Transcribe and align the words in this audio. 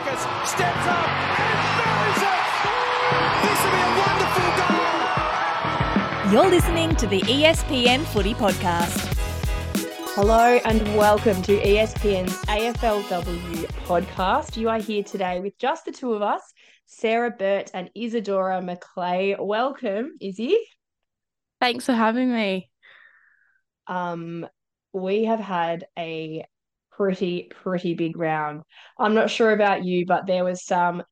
Marcus 0.00 0.22
steps 0.50 0.86
up 0.86 1.08
and 1.40 1.60
buries 1.76 2.22
it. 2.22 2.40
This 3.42 3.60
will 3.64 3.72
be 3.76 3.82
a 3.84 3.92
wonderful 4.00 4.50
goal. 6.22 6.32
You're 6.32 6.50
listening 6.50 6.96
to 6.96 7.06
the 7.06 7.20
ESPN 7.20 8.06
Footy 8.06 8.32
Podcast. 8.32 8.96
Hello 10.14 10.58
and 10.64 10.82
welcome 10.96 11.42
to 11.42 11.60
ESPN's 11.60 12.34
AFLW 12.46 13.66
podcast. 13.84 14.56
You 14.56 14.70
are 14.70 14.80
here 14.80 15.02
today 15.02 15.40
with 15.40 15.58
just 15.58 15.84
the 15.84 15.92
two 15.92 16.14
of 16.14 16.22
us, 16.22 16.50
Sarah 16.86 17.30
Burt 17.30 17.70
and 17.74 17.90
Isadora 17.94 18.62
McLeay. 18.62 19.38
Welcome, 19.38 20.16
Izzy. 20.18 20.56
Thanks 21.60 21.84
for 21.84 21.92
having 21.92 22.32
me. 22.32 22.70
Um, 23.86 24.48
we 24.94 25.24
have 25.24 25.40
had 25.40 25.84
a 25.98 26.46
pretty, 27.00 27.50
pretty 27.62 27.94
big 27.94 28.18
round. 28.18 28.60
I'm 28.98 29.14
not 29.14 29.30
sure 29.30 29.52
about 29.52 29.86
you, 29.86 30.04
but 30.04 30.26
there 30.26 30.44
was 30.44 30.66
some 30.66 31.02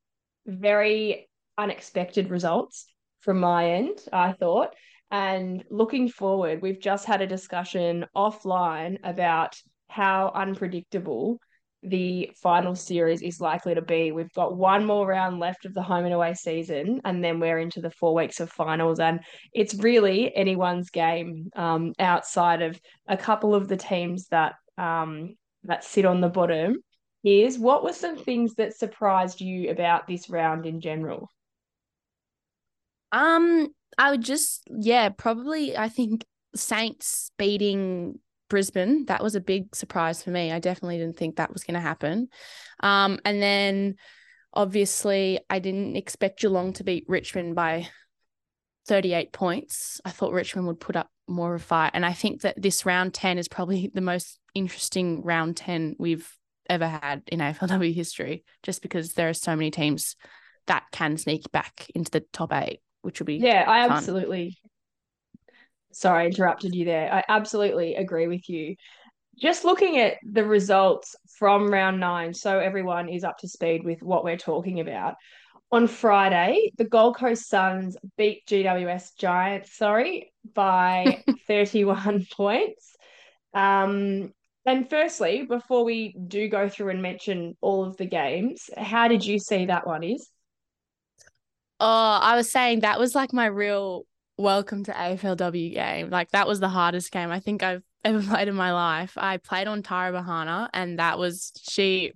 very 0.45 1.27
unexpected 1.57 2.29
results 2.29 2.85
from 3.21 3.39
my 3.39 3.71
end, 3.71 3.97
I 4.13 4.33
thought. 4.33 4.75
And 5.09 5.63
looking 5.71 6.07
forward, 6.07 6.61
we've 6.61 6.79
just 6.79 7.07
had 7.07 7.23
a 7.23 7.27
discussion 7.27 8.05
offline 8.15 8.99
about 9.03 9.55
how 9.87 10.31
unpredictable 10.35 11.39
the 11.81 12.29
final 12.39 12.75
series 12.75 13.23
is 13.23 13.41
likely 13.41 13.73
to 13.73 13.81
be. 13.81 14.11
We've 14.11 14.33
got 14.33 14.55
one 14.55 14.85
more 14.85 15.07
round 15.07 15.39
left 15.39 15.65
of 15.65 15.73
the 15.73 15.81
home 15.81 16.05
and 16.05 16.13
away 16.13 16.35
season, 16.35 17.01
and 17.03 17.23
then 17.23 17.39
we're 17.39 17.57
into 17.57 17.81
the 17.81 17.89
four 17.89 18.13
weeks 18.13 18.39
of 18.39 18.51
finals. 18.51 18.99
And 18.99 19.21
it's 19.53 19.73
really 19.73 20.35
anyone's 20.35 20.91
game 20.91 21.49
um, 21.55 21.93
outside 21.97 22.61
of 22.61 22.79
a 23.07 23.17
couple 23.17 23.55
of 23.55 23.67
the 23.67 23.77
teams 23.77 24.27
that 24.27 24.53
um, 24.77 25.35
that 25.63 25.83
sit 25.83 26.05
on 26.05 26.21
the 26.21 26.29
bottom. 26.29 26.77
Izzy 27.23 27.59
what 27.59 27.83
were 27.83 27.93
some 27.93 28.17
things 28.17 28.55
that 28.55 28.77
surprised 28.77 29.41
you 29.41 29.69
about 29.69 30.07
this 30.07 30.29
round 30.29 30.65
in 30.65 30.79
general? 30.79 31.29
Um, 33.11 33.67
I 33.97 34.11
would 34.11 34.21
just 34.21 34.63
yeah, 34.69 35.09
probably 35.09 35.75
I 35.75 35.89
think 35.89 36.25
Saints 36.55 37.31
beating 37.37 38.19
Brisbane, 38.49 39.05
that 39.05 39.23
was 39.23 39.35
a 39.35 39.41
big 39.41 39.75
surprise 39.75 40.23
for 40.23 40.31
me. 40.31 40.51
I 40.51 40.59
definitely 40.59 40.97
didn't 40.97 41.17
think 41.17 41.35
that 41.35 41.53
was 41.53 41.63
going 41.63 41.75
to 41.75 41.79
happen. 41.79 42.27
Um, 42.81 43.19
and 43.23 43.41
then 43.41 43.95
obviously 44.53 45.39
I 45.49 45.59
didn't 45.59 45.95
expect 45.95 46.41
Geelong 46.41 46.73
to 46.73 46.83
beat 46.83 47.05
Richmond 47.07 47.55
by 47.55 47.87
38 48.89 49.31
points. 49.31 50.01
I 50.03 50.09
thought 50.09 50.33
Richmond 50.33 50.67
would 50.67 50.79
put 50.79 50.95
up 50.95 51.11
more 51.27 51.53
of 51.53 51.61
a 51.61 51.63
fight. 51.63 51.91
And 51.93 52.03
I 52.03 52.13
think 52.13 52.41
that 52.41 52.59
this 52.59 52.87
round 52.87 53.13
10 53.13 53.37
is 53.37 53.47
probably 53.47 53.89
the 53.93 54.01
most 54.01 54.39
interesting 54.55 55.21
round 55.21 55.55
10 55.57 55.95
we've 55.99 56.27
ever 56.67 56.87
had 56.87 57.21
in 57.27 57.39
AFLW 57.39 57.93
history, 57.93 58.43
just 58.63 58.81
because 58.81 59.13
there 59.13 59.29
are 59.29 59.33
so 59.33 59.55
many 59.55 59.69
teams 59.69 60.15
that 60.65 60.85
can 60.91 61.17
sneak 61.17 61.51
back 61.51 61.85
into 61.93 62.09
the 62.09 62.25
top 62.33 62.51
eight, 62.51 62.81
which 63.03 63.19
will 63.19 63.25
be 63.25 63.35
Yeah, 63.35 63.63
I 63.67 63.87
fun. 63.87 63.97
absolutely. 63.97 64.57
Sorry, 65.91 66.23
I 66.23 66.25
interrupted 66.27 66.73
you 66.73 66.85
there. 66.85 67.13
I 67.13 67.23
absolutely 67.29 67.95
agree 67.95 68.27
with 68.27 68.49
you. 68.49 68.75
Just 69.39 69.65
looking 69.65 69.99
at 69.99 70.15
the 70.23 70.43
results 70.43 71.15
from 71.37 71.71
round 71.71 71.99
nine, 71.99 72.33
so 72.33 72.57
everyone 72.59 73.07
is 73.07 73.23
up 73.23 73.37
to 73.39 73.47
speed 73.47 73.83
with 73.83 74.01
what 74.01 74.23
we're 74.23 74.37
talking 74.37 74.79
about. 74.79 75.15
On 75.71 75.87
Friday, 75.87 76.71
the 76.77 76.85
Gold 76.85 77.17
Coast 77.17 77.47
Suns 77.47 77.95
beat 78.17 78.45
GWS 78.47 79.15
Giants, 79.17 79.75
sorry, 79.77 80.33
by 80.53 81.23
31 81.47 82.25
points. 82.31 82.95
Um, 83.53 84.33
and 84.65 84.89
firstly, 84.89 85.45
before 85.47 85.83
we 85.83 86.15
do 86.27 86.47
go 86.47 86.69
through 86.69 86.89
and 86.89 87.01
mention 87.01 87.55
all 87.61 87.83
of 87.83 87.97
the 87.97 88.05
games, 88.05 88.69
how 88.77 89.07
did 89.07 89.25
you 89.25 89.39
see 89.39 89.65
that 89.65 89.85
one 89.85 90.03
Izzy? 90.03 90.23
Oh, 91.79 92.19
I 92.21 92.35
was 92.35 92.51
saying 92.51 92.81
that 92.81 92.99
was 92.99 93.15
like 93.15 93.31
my 93.31 93.45
real 93.45 94.05
welcome 94.37 94.83
to 94.85 94.91
AFLW 94.91 95.73
game. 95.73 96.09
Like 96.09 96.31
that 96.31 96.47
was 96.47 96.59
the 96.59 96.69
hardest 96.69 97.11
game 97.11 97.29
I 97.29 97.39
think 97.39 97.63
I've 97.63 97.83
ever 98.03 98.21
played 98.21 98.47
in 98.47 98.55
my 98.55 98.73
life. 98.73 99.13
I 99.17 99.37
played 99.37 99.67
on 99.67 99.83
Tara 99.83 100.11
Bohanna 100.11 100.69
and 100.73 100.99
that 100.99 101.19
was 101.19 101.51
she 101.69 102.13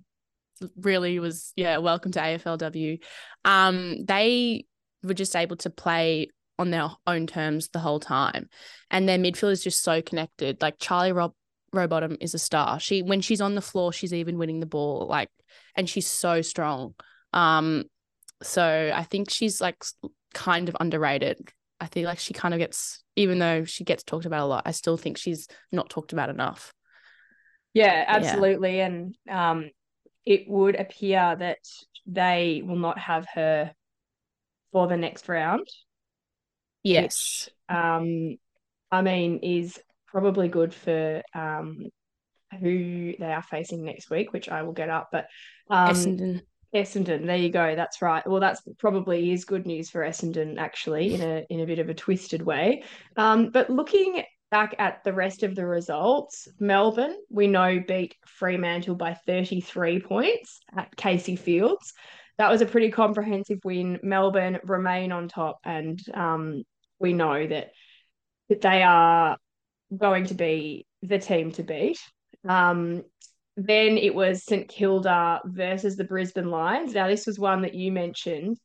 really 0.76 1.18
was 1.18 1.52
yeah, 1.56 1.78
welcome 1.78 2.12
to 2.12 2.20
AFLW. 2.20 3.00
Um 3.44 4.04
they 4.04 4.66
were 5.02 5.14
just 5.14 5.36
able 5.36 5.56
to 5.56 5.70
play 5.70 6.28
on 6.58 6.70
their 6.70 6.88
own 7.06 7.26
terms 7.26 7.68
the 7.68 7.78
whole 7.78 8.00
time. 8.00 8.48
And 8.90 9.08
their 9.08 9.18
midfield 9.18 9.52
is 9.52 9.64
just 9.64 9.82
so 9.82 10.02
connected. 10.02 10.62
Like 10.62 10.76
Charlie 10.78 11.12
Rob 11.12 11.32
Rowbottom 11.74 12.16
is 12.20 12.34
a 12.34 12.38
star. 12.38 12.78
She 12.78 13.02
when 13.02 13.20
she's 13.20 13.40
on 13.40 13.54
the 13.54 13.60
floor, 13.60 13.92
she's 13.92 14.14
even 14.14 14.38
winning 14.38 14.60
the 14.60 14.66
ball. 14.66 15.06
Like 15.08 15.30
and 15.76 15.88
she's 15.88 16.06
so 16.06 16.42
strong. 16.42 16.94
Um 17.32 17.84
so 18.42 18.92
I 18.94 19.04
think 19.04 19.30
she's 19.30 19.60
like 19.60 19.82
kind 20.34 20.68
of 20.68 20.76
underrated. 20.78 21.50
I 21.80 21.86
feel 21.86 22.04
like 22.04 22.18
she 22.18 22.34
kind 22.34 22.54
of 22.54 22.58
gets, 22.58 23.02
even 23.16 23.38
though 23.38 23.64
she 23.64 23.84
gets 23.84 24.02
talked 24.02 24.26
about 24.26 24.42
a 24.42 24.46
lot, 24.46 24.62
I 24.66 24.70
still 24.70 24.96
think 24.96 25.16
she's 25.16 25.48
not 25.72 25.90
talked 25.90 26.12
about 26.12 26.30
enough. 26.30 26.72
Yeah, 27.72 28.04
absolutely. 28.06 28.76
Yeah. 28.76 28.86
And 28.86 29.16
um, 29.28 29.70
it 30.26 30.48
would 30.48 30.76
appear 30.76 31.36
that 31.38 31.58
they 32.06 32.62
will 32.64 32.76
not 32.76 32.98
have 32.98 33.26
her 33.34 33.72
for 34.72 34.86
the 34.86 34.96
next 34.96 35.28
round. 35.28 35.68
Yes. 36.82 37.48
Which, 37.68 37.76
um, 37.76 38.36
I 38.90 39.02
mean, 39.02 39.40
is 39.42 39.78
probably 40.06 40.48
good 40.48 40.74
for 40.74 41.22
um, 41.34 41.86
who 42.60 43.14
they 43.18 43.32
are 43.32 43.42
facing 43.42 43.84
next 43.84 44.10
week, 44.10 44.32
which 44.32 44.48
I 44.48 44.62
will 44.62 44.72
get 44.72 44.90
up. 44.90 45.08
But 45.10 45.26
um, 45.70 45.90
Essendon. 45.90 46.42
Essendon, 46.74 47.26
there 47.26 47.36
you 47.36 47.50
go. 47.50 47.76
That's 47.76 48.02
right. 48.02 48.26
Well, 48.26 48.40
that's 48.40 48.62
probably 48.78 49.32
is 49.32 49.44
good 49.44 49.64
news 49.64 49.90
for 49.90 50.00
Essendon, 50.00 50.58
actually, 50.58 51.14
in 51.14 51.20
a 51.22 51.46
in 51.48 51.60
a 51.60 51.66
bit 51.66 51.78
of 51.78 51.88
a 51.88 51.94
twisted 51.94 52.42
way. 52.42 52.82
Um, 53.16 53.50
but 53.50 53.70
looking 53.70 54.24
back 54.54 54.76
at 54.78 55.02
the 55.02 55.12
rest 55.12 55.42
of 55.42 55.56
the 55.56 55.66
results, 55.66 56.46
Melbourne, 56.60 57.16
we 57.28 57.48
know 57.48 57.82
beat 57.88 58.14
Fremantle 58.24 58.94
by 58.94 59.14
33 59.26 59.98
points 59.98 60.60
at 60.78 60.94
Casey 60.94 61.34
Fields. 61.34 61.92
That 62.38 62.52
was 62.52 62.60
a 62.60 62.66
pretty 62.66 62.92
comprehensive 62.92 63.58
win. 63.64 63.98
Melbourne 64.04 64.60
remain 64.62 65.10
on 65.10 65.26
top, 65.26 65.58
and 65.64 66.00
um, 66.14 66.62
we 67.00 67.12
know 67.12 67.44
that 67.44 67.72
that 68.48 68.60
they 68.60 68.84
are 68.84 69.38
going 69.98 70.26
to 70.26 70.34
be 70.34 70.86
the 71.02 71.18
team 71.18 71.50
to 71.50 71.64
beat. 71.64 71.98
Um, 72.48 73.02
then 73.56 73.98
it 73.98 74.14
was 74.14 74.44
St 74.44 74.68
Kilda 74.68 75.40
versus 75.46 75.96
the 75.96 76.04
Brisbane 76.04 76.48
Lions. 76.48 76.94
Now, 76.94 77.08
this 77.08 77.26
was 77.26 77.40
one 77.40 77.62
that 77.62 77.74
you 77.74 77.90
mentioned. 77.90 78.56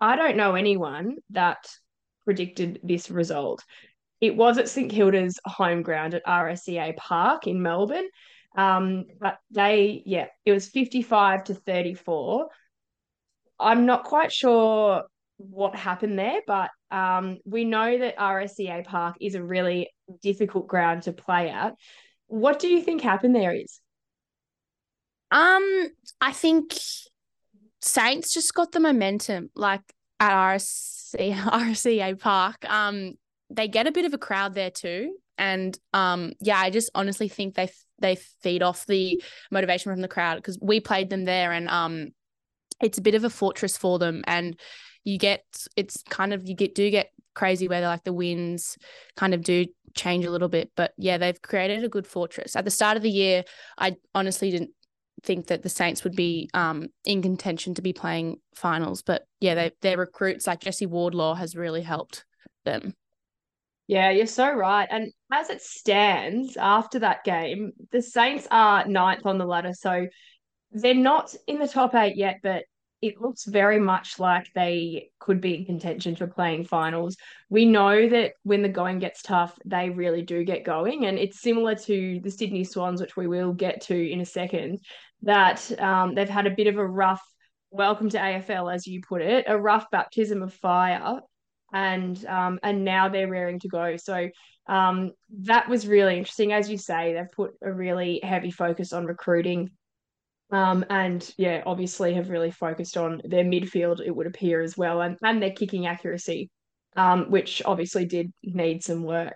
I 0.00 0.14
don't 0.14 0.36
know 0.36 0.54
anyone 0.54 1.16
that 1.30 1.58
predicted 2.24 2.78
this 2.84 3.10
result. 3.10 3.64
It 4.22 4.36
was 4.36 4.56
at 4.56 4.68
St 4.68 4.90
Kilda's 4.90 5.40
home 5.44 5.82
ground 5.82 6.14
at 6.14 6.24
RSEA 6.24 6.96
Park 6.96 7.48
in 7.48 7.60
Melbourne. 7.60 8.08
Um, 8.56 9.06
but 9.20 9.38
they, 9.50 10.04
yeah, 10.06 10.26
it 10.44 10.52
was 10.52 10.68
55 10.68 11.44
to 11.44 11.54
34. 11.54 12.48
I'm 13.58 13.84
not 13.84 14.04
quite 14.04 14.30
sure 14.30 15.02
what 15.38 15.74
happened 15.74 16.20
there, 16.20 16.40
but 16.46 16.70
um, 16.92 17.38
we 17.44 17.64
know 17.64 17.98
that 17.98 18.16
RSEA 18.16 18.84
Park 18.84 19.16
is 19.20 19.34
a 19.34 19.42
really 19.42 19.90
difficult 20.22 20.68
ground 20.68 21.02
to 21.02 21.12
play 21.12 21.50
at. 21.50 21.74
What 22.28 22.60
do 22.60 22.68
you 22.68 22.80
think 22.80 23.00
happened 23.00 23.34
there 23.34 23.52
Izzy? 23.52 23.66
Um, 25.32 25.88
I 26.20 26.32
think 26.32 26.74
Saints 27.80 28.32
just 28.32 28.54
got 28.54 28.70
the 28.70 28.78
momentum, 28.78 29.50
like 29.56 29.82
at 30.20 30.30
RSC, 30.30 31.34
RSEA 31.34 32.20
Park. 32.20 32.64
Um, 32.70 33.14
they 33.54 33.68
get 33.68 33.86
a 33.86 33.92
bit 33.92 34.04
of 34.04 34.14
a 34.14 34.18
crowd 34.18 34.54
there 34.54 34.70
too, 34.70 35.14
and 35.38 35.78
um, 35.92 36.32
yeah, 36.40 36.58
I 36.58 36.70
just 36.70 36.90
honestly 36.94 37.28
think 37.28 37.54
they 37.54 37.70
they 38.00 38.16
feed 38.42 38.62
off 38.62 38.86
the 38.86 39.22
motivation 39.50 39.92
from 39.92 40.00
the 40.00 40.08
crowd 40.08 40.36
because 40.36 40.58
we 40.60 40.80
played 40.80 41.10
them 41.10 41.24
there, 41.24 41.52
and 41.52 41.68
um, 41.68 42.08
it's 42.80 42.98
a 42.98 43.02
bit 43.02 43.14
of 43.14 43.24
a 43.24 43.30
fortress 43.30 43.76
for 43.76 43.98
them, 43.98 44.24
and 44.26 44.58
you 45.04 45.18
get 45.18 45.44
it's 45.76 46.02
kind 46.08 46.32
of 46.32 46.48
you 46.48 46.54
get 46.54 46.74
do 46.74 46.90
get 46.90 47.10
crazy 47.34 47.66
weather 47.66 47.86
like 47.86 48.04
the 48.04 48.12
winds 48.12 48.76
kind 49.16 49.32
of 49.32 49.42
do 49.42 49.64
change 49.94 50.26
a 50.26 50.30
little 50.30 50.48
bit 50.48 50.70
but 50.76 50.92
yeah 50.98 51.16
they've 51.16 51.40
created 51.40 51.82
a 51.82 51.88
good 51.88 52.06
fortress 52.06 52.54
at 52.54 52.64
the 52.64 52.70
start 52.70 52.94
of 52.94 53.02
the 53.02 53.10
year 53.10 53.42
i 53.78 53.96
honestly 54.14 54.50
didn't 54.50 54.70
think 55.22 55.46
that 55.46 55.62
the 55.62 55.68
Saints 55.68 56.04
would 56.04 56.16
be 56.16 56.50
um, 56.54 56.88
in 57.04 57.22
contention 57.22 57.74
to 57.74 57.82
be 57.82 57.92
playing 57.92 58.38
finals. 58.54 59.02
But 59.02 59.26
yeah, 59.40 59.54
they, 59.54 59.72
their 59.80 59.96
recruits 59.96 60.46
like 60.46 60.60
Jesse 60.60 60.86
Wardlaw 60.86 61.34
has 61.34 61.54
really 61.54 61.82
helped 61.82 62.24
them. 62.64 62.94
Yeah, 63.86 64.10
you're 64.10 64.26
so 64.26 64.52
right. 64.52 64.88
And 64.90 65.12
as 65.32 65.50
it 65.50 65.60
stands 65.62 66.56
after 66.56 67.00
that 67.00 67.24
game, 67.24 67.72
the 67.90 68.00
Saints 68.02 68.46
are 68.50 68.86
ninth 68.86 69.26
on 69.26 69.38
the 69.38 69.44
ladder. 69.44 69.72
So 69.74 70.06
they're 70.70 70.94
not 70.94 71.34
in 71.46 71.58
the 71.58 71.68
top 71.68 71.94
eight 71.94 72.16
yet, 72.16 72.38
but 72.42 72.64
it 73.02 73.20
looks 73.20 73.44
very 73.44 73.80
much 73.80 74.20
like 74.20 74.46
they 74.54 75.10
could 75.18 75.40
be 75.40 75.54
in 75.56 75.64
contention 75.64 76.14
for 76.14 76.28
playing 76.28 76.64
finals. 76.64 77.16
We 77.50 77.64
know 77.66 78.08
that 78.08 78.34
when 78.44 78.62
the 78.62 78.68
going 78.68 79.00
gets 79.00 79.22
tough, 79.22 79.58
they 79.64 79.90
really 79.90 80.22
do 80.22 80.44
get 80.44 80.64
going. 80.64 81.06
And 81.06 81.18
it's 81.18 81.40
similar 81.40 81.74
to 81.74 82.20
the 82.22 82.30
Sydney 82.30 82.62
Swans, 82.64 83.00
which 83.00 83.16
we 83.16 83.26
will 83.26 83.52
get 83.52 83.80
to 83.82 84.10
in 84.10 84.20
a 84.20 84.24
second. 84.26 84.78
that 85.22 85.70
um, 85.80 86.14
they've 86.14 86.28
had 86.28 86.46
a 86.46 86.50
bit 86.50 86.68
of 86.68 86.78
a 86.78 86.86
rough 86.86 87.22
welcome 87.70 88.08
to 88.10 88.18
AFL, 88.18 88.72
as 88.72 88.86
you 88.86 89.00
put 89.00 89.22
it, 89.22 89.46
a 89.48 89.58
rough 89.58 89.90
baptism 89.90 90.42
of 90.42 90.52
fire, 90.52 91.20
and 91.72 92.24
um, 92.26 92.58
and 92.62 92.84
now 92.84 93.08
they're 93.08 93.28
raring 93.28 93.58
to 93.60 93.68
go. 93.68 93.96
So 93.96 94.28
um, 94.66 95.12
that 95.40 95.68
was 95.68 95.86
really 95.86 96.18
interesting. 96.18 96.52
As 96.52 96.70
you 96.70 96.78
say, 96.78 97.14
they've 97.14 97.32
put 97.32 97.52
a 97.62 97.72
really 97.72 98.20
heavy 98.22 98.50
focus 98.50 98.92
on 98.92 99.06
recruiting. 99.06 99.70
Um, 100.50 100.84
and 100.90 101.28
yeah, 101.38 101.62
obviously 101.64 102.12
have 102.14 102.28
really 102.28 102.50
focused 102.50 102.98
on 102.98 103.22
their 103.24 103.44
midfield, 103.44 104.00
it 104.04 104.14
would 104.14 104.26
appear 104.26 104.60
as 104.60 104.76
well, 104.76 105.00
and, 105.00 105.16
and 105.22 105.42
their 105.42 105.52
kicking 105.52 105.86
accuracy, 105.86 106.50
um, 106.94 107.30
which 107.30 107.62
obviously 107.64 108.04
did 108.04 108.30
need 108.42 108.84
some 108.84 109.02
work. 109.02 109.34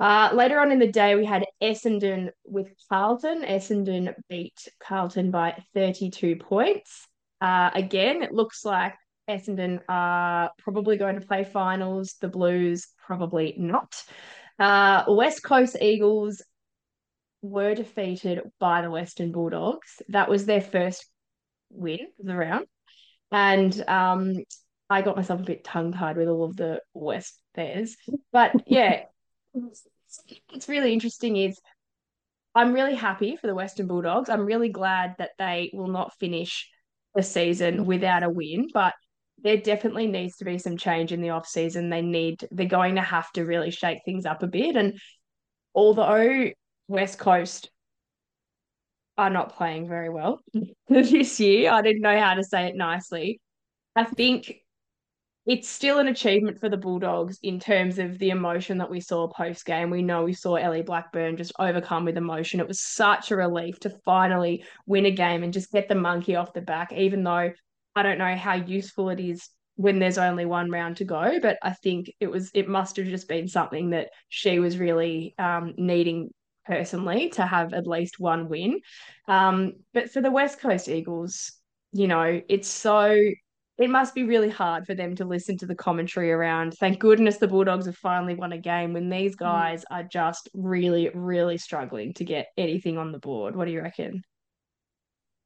Uh, 0.00 0.30
later 0.32 0.58
on 0.60 0.72
in 0.72 0.80
the 0.80 0.90
day, 0.90 1.14
we 1.14 1.24
had 1.24 1.44
Essendon 1.62 2.30
with 2.44 2.68
Carlton. 2.88 3.42
Essendon 3.42 4.14
beat 4.28 4.68
Carlton 4.80 5.30
by 5.30 5.62
32 5.74 6.36
points. 6.36 7.06
Uh, 7.40 7.70
again, 7.74 8.22
it 8.22 8.32
looks 8.32 8.64
like 8.64 8.94
Essendon 9.28 9.80
are 9.88 10.50
probably 10.58 10.96
going 10.96 11.20
to 11.20 11.26
play 11.26 11.44
finals. 11.44 12.14
The 12.20 12.28
Blues 12.28 12.88
probably 13.06 13.54
not. 13.58 13.94
Uh, 14.58 15.04
West 15.08 15.42
Coast 15.42 15.76
Eagles 15.80 16.42
were 17.42 17.74
defeated 17.74 18.40
by 18.58 18.82
the 18.82 18.90
Western 18.90 19.32
Bulldogs. 19.32 20.02
That 20.08 20.28
was 20.28 20.46
their 20.46 20.60
first 20.60 21.06
win 21.70 22.00
of 22.18 22.26
the 22.26 22.36
round. 22.36 22.66
And 23.30 23.88
um, 23.88 24.34
I 24.90 25.02
got 25.02 25.16
myself 25.16 25.40
a 25.40 25.44
bit 25.44 25.64
tongue 25.64 25.92
tied 25.92 26.16
with 26.16 26.28
all 26.28 26.44
of 26.44 26.56
the 26.56 26.80
West 26.94 27.38
Bears. 27.54 27.96
But 28.32 28.54
yeah, 28.66 29.04
it's 30.52 30.68
really 30.68 30.92
interesting 30.92 31.36
is 31.36 31.60
I'm 32.54 32.72
really 32.72 32.94
happy 32.94 33.36
for 33.36 33.46
the 33.46 33.54
Western 33.54 33.86
Bulldogs. 33.86 34.30
I'm 34.30 34.46
really 34.46 34.70
glad 34.70 35.14
that 35.18 35.30
they 35.38 35.70
will 35.74 35.88
not 35.88 36.14
finish 36.18 36.68
the 37.14 37.22
season 37.22 37.84
without 37.84 38.22
a 38.22 38.30
win, 38.30 38.68
but 38.72 38.94
there 39.42 39.56
definitely 39.56 40.06
needs 40.06 40.36
to 40.36 40.44
be 40.44 40.58
some 40.58 40.76
change 40.76 41.12
in 41.12 41.20
the 41.20 41.30
off 41.30 41.46
season. 41.46 41.90
They 41.90 42.02
need 42.02 42.46
they're 42.50 42.66
going 42.66 42.96
to 42.96 43.02
have 43.02 43.30
to 43.32 43.44
really 43.44 43.70
shake 43.70 44.00
things 44.04 44.26
up 44.26 44.42
a 44.42 44.46
bit. 44.46 44.76
And 44.76 44.98
although 45.74 46.50
West 46.88 47.18
Coast 47.18 47.70
are 49.16 49.30
not 49.30 49.56
playing 49.56 49.88
very 49.88 50.08
well 50.08 50.40
this 50.88 51.40
year, 51.40 51.72
I 51.72 51.82
didn't 51.82 52.02
know 52.02 52.18
how 52.18 52.34
to 52.34 52.44
say 52.44 52.66
it 52.66 52.76
nicely. 52.76 53.40
I 53.96 54.04
think 54.04 54.54
it's 55.48 55.68
still 55.68 55.98
an 55.98 56.08
achievement 56.08 56.60
for 56.60 56.68
the 56.68 56.76
Bulldogs 56.76 57.38
in 57.42 57.58
terms 57.58 57.98
of 57.98 58.18
the 58.18 58.30
emotion 58.30 58.78
that 58.78 58.90
we 58.90 59.00
saw 59.00 59.28
post 59.28 59.64
game. 59.64 59.88
We 59.88 60.02
know 60.02 60.24
we 60.24 60.34
saw 60.34 60.56
Ellie 60.56 60.82
Blackburn 60.82 61.38
just 61.38 61.52
overcome 61.58 62.04
with 62.04 62.18
emotion. 62.18 62.60
It 62.60 62.68
was 62.68 62.82
such 62.82 63.30
a 63.30 63.36
relief 63.36 63.80
to 63.80 63.98
finally 64.04 64.64
win 64.84 65.06
a 65.06 65.10
game 65.10 65.42
and 65.42 65.52
just 65.52 65.72
get 65.72 65.88
the 65.88 65.94
monkey 65.94 66.36
off 66.36 66.52
the 66.52 66.60
back, 66.60 66.92
even 66.92 67.24
though 67.24 67.50
I 67.98 68.02
don't 68.02 68.18
know 68.18 68.36
how 68.36 68.54
useful 68.54 69.10
it 69.10 69.20
is 69.20 69.48
when 69.74 69.98
there's 69.98 70.18
only 70.18 70.44
one 70.44 70.70
round 70.70 70.96
to 70.98 71.04
go. 71.04 71.38
But 71.40 71.58
I 71.62 71.72
think 71.72 72.12
it 72.20 72.30
was 72.30 72.50
it 72.54 72.68
must 72.68 72.96
have 72.96 73.06
just 73.06 73.28
been 73.28 73.48
something 73.48 73.90
that 73.90 74.10
she 74.28 74.58
was 74.58 74.78
really 74.78 75.34
um, 75.38 75.74
needing 75.76 76.30
personally 76.64 77.30
to 77.30 77.46
have 77.46 77.72
at 77.72 77.86
least 77.86 78.20
one 78.20 78.48
win. 78.48 78.80
Um, 79.26 79.74
but 79.94 80.10
for 80.10 80.20
the 80.20 80.30
West 80.30 80.60
Coast 80.60 80.88
Eagles, 80.88 81.52
you 81.92 82.06
know, 82.06 82.40
it's 82.48 82.68
so 82.68 83.16
it 83.78 83.88
must 83.88 84.14
be 84.14 84.24
really 84.24 84.50
hard 84.50 84.86
for 84.86 84.94
them 84.94 85.14
to 85.14 85.24
listen 85.24 85.56
to 85.58 85.66
the 85.66 85.74
commentary 85.74 86.32
around. 86.32 86.74
Thank 86.74 86.98
goodness 86.98 87.36
the 87.36 87.46
Bulldogs 87.46 87.86
have 87.86 87.96
finally 87.96 88.34
won 88.34 88.52
a 88.52 88.58
game 88.58 88.92
when 88.92 89.08
these 89.08 89.36
mm. 89.36 89.38
guys 89.38 89.84
are 89.90 90.02
just 90.02 90.48
really, 90.52 91.10
really 91.14 91.58
struggling 91.58 92.12
to 92.14 92.24
get 92.24 92.48
anything 92.56 92.98
on 92.98 93.12
the 93.12 93.20
board. 93.20 93.54
What 93.54 93.66
do 93.66 93.70
you 93.70 93.80
reckon? 93.80 94.24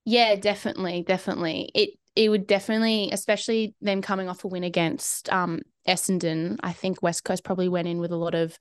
Yeah, 0.04 0.34
definitely, 0.36 1.04
definitely. 1.06 1.70
It 1.74 1.90
it 2.14 2.28
would 2.28 2.46
definitely, 2.46 3.10
especially 3.12 3.74
them 3.80 4.02
coming 4.02 4.28
off 4.28 4.44
a 4.44 4.48
win 4.48 4.64
against 4.64 5.32
um 5.32 5.60
Essendon. 5.88 6.58
I 6.62 6.72
think 6.72 7.02
West 7.02 7.24
Coast 7.24 7.44
probably 7.44 7.68
went 7.68 7.88
in 7.88 7.98
with 7.98 8.12
a 8.12 8.16
lot 8.16 8.34
of 8.34 8.58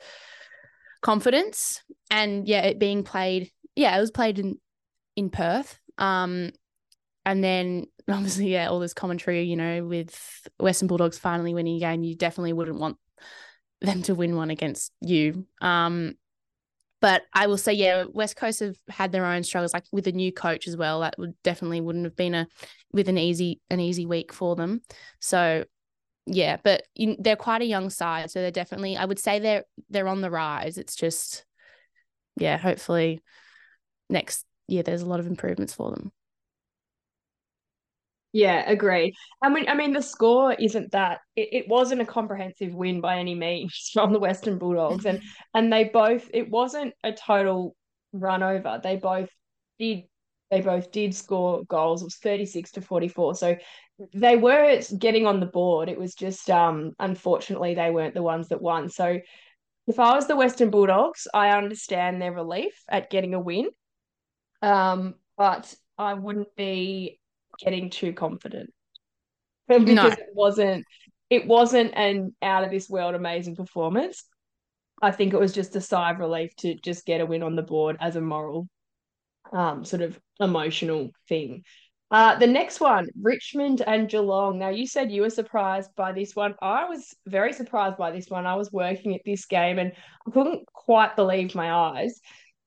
confidence, 1.01 1.81
and 2.09 2.47
yeah, 2.47 2.61
it 2.61 2.79
being 2.79 3.03
played. 3.03 3.51
Yeah, 3.75 3.95
it 3.95 4.01
was 4.01 4.11
played 4.11 4.39
in 4.39 4.57
in 5.15 5.29
Perth. 5.29 5.79
Um, 5.97 6.51
and 7.25 7.43
then 7.43 7.85
obviously, 8.09 8.51
yeah, 8.51 8.67
all 8.67 8.79
this 8.79 8.93
commentary, 8.93 9.43
you 9.43 9.55
know, 9.55 9.83
with 9.85 10.47
Western 10.59 10.87
Bulldogs 10.87 11.17
finally 11.17 11.53
winning 11.53 11.77
a 11.77 11.79
game, 11.79 12.03
you 12.03 12.15
definitely 12.15 12.53
wouldn't 12.53 12.79
want 12.79 12.97
them 13.81 14.03
to 14.03 14.15
win 14.15 14.35
one 14.35 14.49
against 14.51 14.91
you. 15.01 15.45
Um, 15.59 16.15
but 17.01 17.23
I 17.33 17.47
will 17.47 17.57
say, 17.57 17.73
yeah, 17.73 18.05
West 18.13 18.35
Coast 18.35 18.59
have 18.59 18.77
had 18.87 19.11
their 19.11 19.25
own 19.25 19.43
struggles, 19.43 19.73
like 19.73 19.85
with 19.91 20.07
a 20.07 20.11
new 20.11 20.31
coach 20.31 20.67
as 20.67 20.77
well. 20.77 21.01
That 21.01 21.15
would 21.17 21.33
definitely 21.43 21.81
wouldn't 21.81 22.05
have 22.05 22.15
been 22.15 22.35
a 22.35 22.47
with 22.93 23.09
an 23.09 23.17
easy 23.17 23.59
an 23.69 23.79
easy 23.79 24.05
week 24.05 24.31
for 24.31 24.55
them. 24.55 24.81
So 25.19 25.65
yeah, 26.27 26.57
but 26.63 26.83
they're 26.95 27.35
quite 27.35 27.63
a 27.63 27.65
young 27.65 27.89
side, 27.89 28.29
so 28.29 28.39
they're 28.39 28.51
definitely 28.51 28.95
I 28.95 29.05
would 29.05 29.19
say 29.19 29.39
they're 29.39 29.63
they're 29.89 30.07
on 30.07 30.21
the 30.21 30.31
rise. 30.31 30.77
It's 30.77 30.95
just 30.95 31.43
yeah, 32.37 32.57
hopefully 32.57 33.21
next 34.09 34.45
year 34.67 34.83
there's 34.83 35.01
a 35.01 35.07
lot 35.07 35.19
of 35.19 35.27
improvements 35.27 35.73
for 35.73 35.89
them. 35.91 36.11
Yeah, 38.33 38.63
agreed. 38.69 39.15
I 39.41 39.49
mean, 39.49 39.67
I 39.67 39.75
mean, 39.75 39.91
the 39.91 40.01
score 40.01 40.53
isn't 40.53 40.91
that 40.93 41.19
it, 41.35 41.49
it 41.51 41.67
wasn't 41.67 42.01
a 42.01 42.05
comprehensive 42.05 42.73
win 42.73 43.01
by 43.01 43.17
any 43.17 43.35
means 43.35 43.89
from 43.93 44.13
the 44.13 44.19
Western 44.19 44.57
Bulldogs, 44.57 45.05
and 45.05 45.21
and 45.53 45.71
they 45.71 45.85
both 45.85 46.29
it 46.33 46.49
wasn't 46.49 46.93
a 47.03 47.11
total 47.11 47.75
run 48.13 48.41
over. 48.43 48.79
They 48.81 48.95
both 48.95 49.29
did 49.79 50.03
they 50.49 50.61
both 50.61 50.91
did 50.91 51.13
score 51.13 51.63
goals. 51.65 52.01
It 52.01 52.05
was 52.05 52.15
thirty 52.15 52.45
six 52.45 52.71
to 52.71 52.81
forty 52.81 53.09
four, 53.09 53.35
so 53.35 53.57
they 54.13 54.37
were 54.37 54.81
getting 54.97 55.25
on 55.27 55.39
the 55.41 55.45
board. 55.45 55.89
It 55.89 55.99
was 55.99 56.15
just 56.15 56.49
um 56.49 56.93
unfortunately 56.99 57.75
they 57.75 57.91
weren't 57.91 58.13
the 58.13 58.23
ones 58.23 58.47
that 58.49 58.61
won. 58.61 58.89
So 58.89 59.19
if 59.87 59.99
I 59.99 60.15
was 60.15 60.27
the 60.27 60.37
Western 60.37 60.69
Bulldogs, 60.69 61.27
I 61.33 61.49
understand 61.49 62.21
their 62.21 62.31
relief 62.31 62.81
at 62.87 63.09
getting 63.09 63.33
a 63.33 63.39
win, 63.39 63.69
um, 64.61 65.15
but 65.37 65.73
I 65.97 66.13
wouldn't 66.13 66.55
be 66.55 67.19
getting 67.63 67.89
too 67.89 68.13
confident 68.13 68.71
because 69.67 69.95
no. 69.95 70.07
it 70.07 70.29
wasn't 70.33 70.85
it 71.29 71.47
wasn't 71.47 71.93
an 71.95 72.35
out 72.41 72.63
of 72.63 72.71
this 72.71 72.89
world 72.89 73.15
amazing 73.15 73.55
performance. 73.55 74.23
I 75.01 75.11
think 75.11 75.33
it 75.33 75.39
was 75.39 75.53
just 75.53 75.75
a 75.75 75.81
sigh 75.81 76.11
of 76.11 76.19
relief 76.19 76.55
to 76.57 76.75
just 76.75 77.05
get 77.05 77.21
a 77.21 77.25
win 77.25 77.41
on 77.41 77.55
the 77.55 77.63
board 77.63 77.97
as 77.99 78.15
a 78.15 78.21
moral 78.21 78.67
um, 79.51 79.83
sort 79.85 80.01
of 80.01 80.19
emotional 80.39 81.09
thing. 81.27 81.63
Uh, 82.11 82.37
the 82.37 82.47
next 82.47 82.81
one, 82.81 83.07
Richmond 83.21 83.81
and 83.87 84.09
Geelong. 84.09 84.59
Now, 84.59 84.67
you 84.67 84.85
said 84.85 85.11
you 85.11 85.21
were 85.21 85.29
surprised 85.29 85.95
by 85.95 86.11
this 86.11 86.35
one. 86.35 86.55
I 86.61 86.83
was 86.83 87.15
very 87.25 87.53
surprised 87.53 87.97
by 87.97 88.11
this 88.11 88.27
one. 88.27 88.45
I 88.45 88.55
was 88.55 88.69
working 88.69 89.15
at 89.15 89.21
this 89.25 89.45
game 89.45 89.79
and 89.79 89.93
I 90.27 90.31
couldn't 90.31 90.65
quite 90.73 91.15
believe 91.15 91.55
my 91.55 91.71
eyes. 91.71 92.19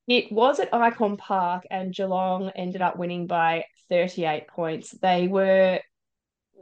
It 0.08 0.32
was 0.32 0.60
at 0.60 0.72
Icon 0.74 1.16
Park, 1.16 1.64
and 1.70 1.94
Geelong 1.94 2.50
ended 2.56 2.82
up 2.82 2.98
winning 2.98 3.26
by 3.26 3.64
38 3.88 4.48
points. 4.48 4.90
They 4.90 5.28
were 5.28 5.80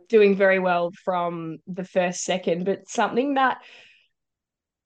doing 0.09 0.37
very 0.37 0.59
well 0.59 0.91
from 1.05 1.59
the 1.67 1.85
first 1.85 2.23
second, 2.23 2.65
but 2.65 2.89
something 2.89 3.35
that 3.35 3.59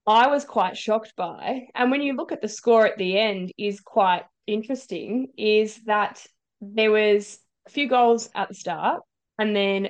I 0.06 0.28
was 0.28 0.44
quite 0.44 0.76
shocked 0.76 1.14
by, 1.16 1.66
and 1.74 1.90
when 1.90 2.00
you 2.00 2.14
look 2.14 2.30
at 2.30 2.40
the 2.40 2.48
score 2.48 2.86
at 2.86 2.96
the 2.96 3.18
end, 3.18 3.52
is 3.58 3.80
quite 3.80 4.22
interesting, 4.46 5.28
is 5.36 5.80
that 5.86 6.24
there 6.60 6.92
was 6.92 7.38
a 7.66 7.70
few 7.70 7.88
goals 7.88 8.30
at 8.34 8.48
the 8.48 8.54
start, 8.54 9.02
and 9.38 9.54
then 9.54 9.88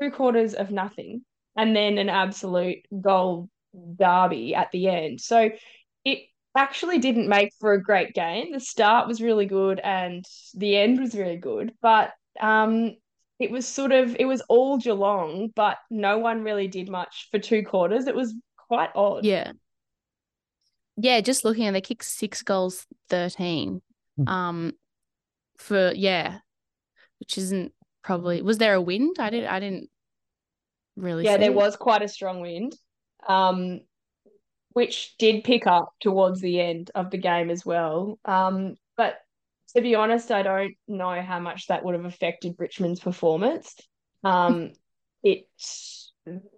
two 0.00 0.12
quarters 0.12 0.54
of 0.54 0.70
nothing, 0.70 1.24
and 1.56 1.74
then 1.74 1.98
an 1.98 2.08
absolute 2.08 2.78
goal 3.00 3.48
derby 3.96 4.54
at 4.54 4.70
the 4.70 4.88
end. 4.88 5.20
So 5.20 5.50
it 6.04 6.18
actually 6.56 6.98
didn't 6.98 7.28
make 7.28 7.52
for 7.58 7.72
a 7.72 7.82
great 7.82 8.14
game. 8.14 8.52
The 8.52 8.60
start 8.60 9.08
was 9.08 9.22
really 9.22 9.46
good 9.46 9.80
and 9.80 10.24
the 10.54 10.76
end 10.76 11.00
was 11.00 11.14
very 11.14 11.36
good, 11.36 11.72
but 11.80 12.12
um, 12.40 12.96
it 13.38 13.50
was 13.50 13.66
sort 13.66 13.92
of 13.92 14.16
it 14.18 14.24
was 14.26 14.40
all 14.48 14.78
Geelong, 14.78 15.50
but 15.54 15.78
no 15.90 16.18
one 16.18 16.42
really 16.42 16.68
did 16.68 16.88
much 16.88 17.28
for 17.30 17.38
two 17.38 17.64
quarters. 17.64 18.06
It 18.06 18.14
was 18.14 18.34
quite 18.56 18.90
odd. 18.94 19.24
Yeah. 19.24 19.52
Yeah, 20.96 21.20
just 21.20 21.44
looking 21.44 21.66
at 21.66 21.72
they 21.72 21.80
kicked 21.80 22.04
six 22.04 22.42
goals, 22.42 22.86
thirteen. 23.08 23.82
Hmm. 24.16 24.28
Um 24.28 24.72
for 25.58 25.92
yeah. 25.92 26.38
Which 27.18 27.38
isn't 27.38 27.72
probably 28.04 28.42
was 28.42 28.58
there 28.58 28.74
a 28.74 28.80
wind? 28.80 29.16
I 29.18 29.30
didn't 29.30 29.48
I 29.48 29.60
didn't 29.60 29.88
really 30.96 31.24
Yeah, 31.24 31.38
there 31.38 31.52
was 31.52 31.76
quite 31.76 32.02
a 32.02 32.08
strong 32.08 32.42
wind. 32.42 32.76
Um 33.26 33.80
which 34.72 35.16
did 35.18 35.44
pick 35.44 35.66
up 35.66 35.92
towards 36.00 36.40
the 36.40 36.60
end 36.60 36.90
of 36.94 37.10
the 37.10 37.18
game 37.18 37.50
as 37.50 37.64
well. 37.64 38.18
Um, 38.24 38.74
but 38.96 39.16
to 39.74 39.82
be 39.82 39.94
honest, 39.94 40.30
I 40.30 40.42
don't 40.42 40.74
know 40.88 41.20
how 41.20 41.40
much 41.40 41.66
that 41.68 41.84
would 41.84 41.94
have 41.94 42.04
affected 42.04 42.56
Richmond's 42.58 43.00
performance. 43.00 43.74
Um, 44.24 44.72
it 45.22 45.46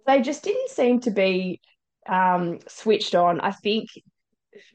they 0.05 0.21
just 0.21 0.43
didn't 0.43 0.69
seem 0.69 0.99
to 1.01 1.11
be 1.11 1.59
um, 2.07 2.59
switched 2.67 3.15
on. 3.15 3.41
I 3.41 3.51
think 3.51 3.89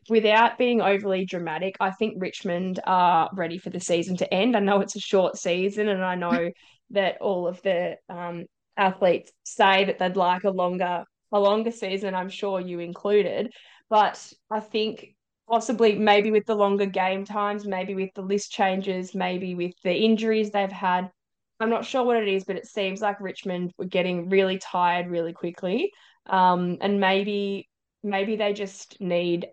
without 0.09 0.59
being 0.59 0.81
overly 0.81 1.25
dramatic, 1.25 1.77
I 1.81 1.93
think 1.93 2.15
Richmond 2.19 2.81
are 2.85 3.31
ready 3.33 3.59
for 3.59 3.71
the 3.71 3.81
season 3.81 4.17
to 4.19 4.35
end. 4.35 4.57
I 4.57 4.61
know 4.61 4.81
it's 4.81 4.97
a 4.97 5.01
short 5.01 5.37
season, 5.37 5.89
and 5.89 6.05
I 6.05 6.15
know 6.15 6.51
that 6.91 7.21
all 7.21 7.47
of 7.47 7.63
the 7.63 7.97
um, 8.09 8.47
athletes 8.77 9.33
say 9.45 9.85
that 9.85 9.99
they'd 9.99 10.17
like 10.17 10.45
a 10.45 10.51
longer 10.51 11.05
a 11.33 11.41
longer 11.41 11.71
season. 11.71 12.15
I'm 12.15 12.29
sure 12.29 12.61
you 12.61 12.81
included, 12.81 13.53
but 13.89 14.33
I 14.51 14.61
think 14.61 15.15
possibly 15.49 15.99
maybe 15.99 16.31
with 16.31 16.47
the 16.47 16.55
longer 16.55 16.87
game 16.87 17.25
times, 17.25 17.67
maybe 17.67 17.95
with 17.95 18.11
the 18.15 18.23
list 18.23 18.53
changes, 18.53 19.15
maybe 19.15 19.55
with 19.55 19.75
the 19.83 19.93
injuries 19.95 20.51
they've 20.51 20.71
had. 20.71 21.11
I'm 21.59 21.71
not 21.71 21.85
sure 21.85 22.05
what 22.05 22.17
it 22.17 22.29
is, 22.29 22.45
but 22.45 22.57
it 22.57 22.67
seems 22.67 23.01
like 23.01 23.21
Richmond 23.21 23.73
were 23.77 23.85
getting 23.85 24.31
really 24.31 24.59
tired 24.59 25.09
really 25.09 25.33
quickly. 25.33 25.93
Um, 26.27 26.79
and 26.81 27.01
maybe 27.01 27.69
maybe 28.03 28.37
they 28.37 28.53
just 28.53 29.01
need 29.01 29.49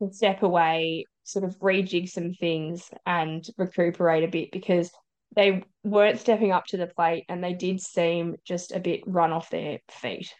to 0.00 0.12
step 0.12 0.42
away, 0.42 1.04
sort 1.24 1.44
of 1.44 1.58
rejig 1.58 2.08
some 2.08 2.32
things 2.32 2.90
and 3.04 3.46
recuperate 3.58 4.24
a 4.24 4.28
bit 4.28 4.52
because 4.52 4.90
they 5.36 5.62
weren't 5.82 6.20
stepping 6.20 6.52
up 6.52 6.64
to 6.66 6.76
the 6.76 6.86
plate 6.86 7.24
and 7.28 7.42
they 7.42 7.52
did 7.52 7.80
seem 7.80 8.36
just 8.44 8.72
a 8.72 8.80
bit 8.80 9.00
run 9.06 9.32
off 9.32 9.50
their 9.50 9.80
feet. 9.90 10.32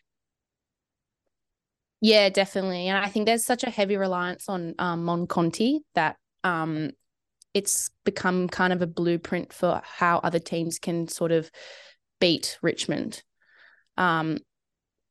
Yeah, 2.04 2.28
definitely. 2.28 2.88
And 2.88 3.02
I 3.02 3.08
think 3.08 3.24
there's 3.24 3.46
such 3.46 3.64
a 3.64 3.70
heavy 3.70 3.96
reliance 3.96 4.46
on 4.46 4.74
um, 4.78 5.06
Mon 5.06 5.26
Conti 5.26 5.80
that 5.94 6.16
um, 6.42 6.90
it's 7.54 7.88
become 8.04 8.46
kind 8.46 8.74
of 8.74 8.82
a 8.82 8.86
blueprint 8.86 9.54
for 9.54 9.80
how 9.82 10.18
other 10.18 10.38
teams 10.38 10.78
can 10.78 11.08
sort 11.08 11.32
of 11.32 11.50
beat 12.20 12.58
Richmond. 12.60 13.22
Um, 13.96 14.36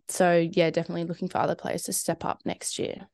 so 0.08 0.48
yeah, 0.52 0.70
definitely 0.70 1.06
looking 1.06 1.30
for 1.30 1.40
other 1.40 1.56
players 1.56 1.82
to 1.86 1.94
step 1.94 2.24
up 2.24 2.42
next 2.46 2.78
year. 2.78 3.08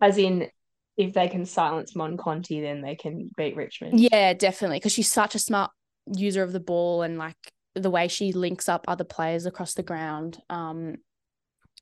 As 0.00 0.18
in, 0.18 0.48
if 0.96 1.14
they 1.14 1.28
can 1.28 1.46
silence 1.46 1.94
Mon 1.94 2.16
Conti, 2.16 2.60
then 2.60 2.80
they 2.80 2.96
can 2.96 3.30
beat 3.36 3.54
Richmond. 3.54 4.00
Yeah, 4.00 4.34
definitely, 4.34 4.78
because 4.78 4.94
she's 4.94 5.12
such 5.12 5.36
a 5.36 5.38
smart 5.38 5.70
user 6.12 6.42
of 6.42 6.52
the 6.52 6.58
ball 6.58 7.02
and 7.02 7.18
like 7.18 7.36
the 7.76 7.88
way 7.88 8.08
she 8.08 8.32
links 8.32 8.68
up 8.68 8.84
other 8.88 9.04
players 9.04 9.46
across 9.46 9.74
the 9.74 9.84
ground 9.84 10.42
um, 10.50 10.96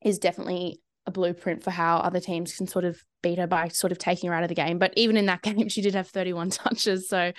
is 0.05 0.19
definitely 0.19 0.83
a 1.11 1.12
blueprint 1.12 1.62
for 1.62 1.71
how 1.71 1.99
other 1.99 2.21
teams 2.21 2.55
can 2.57 2.67
sort 2.67 2.85
of 2.85 3.02
beat 3.23 3.38
her 3.38 3.47
by 3.47 3.69
sort 3.69 3.93
of 3.93 3.99
taking 3.99 4.29
her 4.29 4.35
out 4.35 4.45
of 4.45 4.49
the 4.49 4.55
game. 4.55 4.79
But 4.79 4.95
even 4.97 5.17
in 5.17 5.26
that 5.26 5.43
game, 5.49 5.69
she 5.69 5.83
did 5.83 5.95
have 5.95 6.09
31 6.09 6.50
touches. 6.50 7.09
So, 7.09 7.33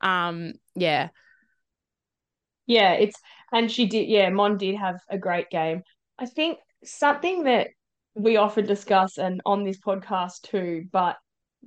um, 0.00 0.52
yeah. 0.74 1.08
Yeah, 2.66 2.92
it's, 2.92 3.18
and 3.52 3.70
she 3.70 3.86
did, 3.86 4.08
yeah, 4.08 4.28
Mon 4.30 4.58
did 4.58 4.76
have 4.76 4.96
a 5.08 5.18
great 5.18 5.50
game. 5.50 5.82
I 6.18 6.26
think 6.26 6.58
something 6.84 7.44
that 7.44 7.68
we 8.14 8.36
often 8.36 8.66
discuss 8.66 9.18
and 9.18 9.40
on 9.46 9.64
this 9.64 9.78
podcast 9.78 10.42
too, 10.42 10.86
but 10.90 11.16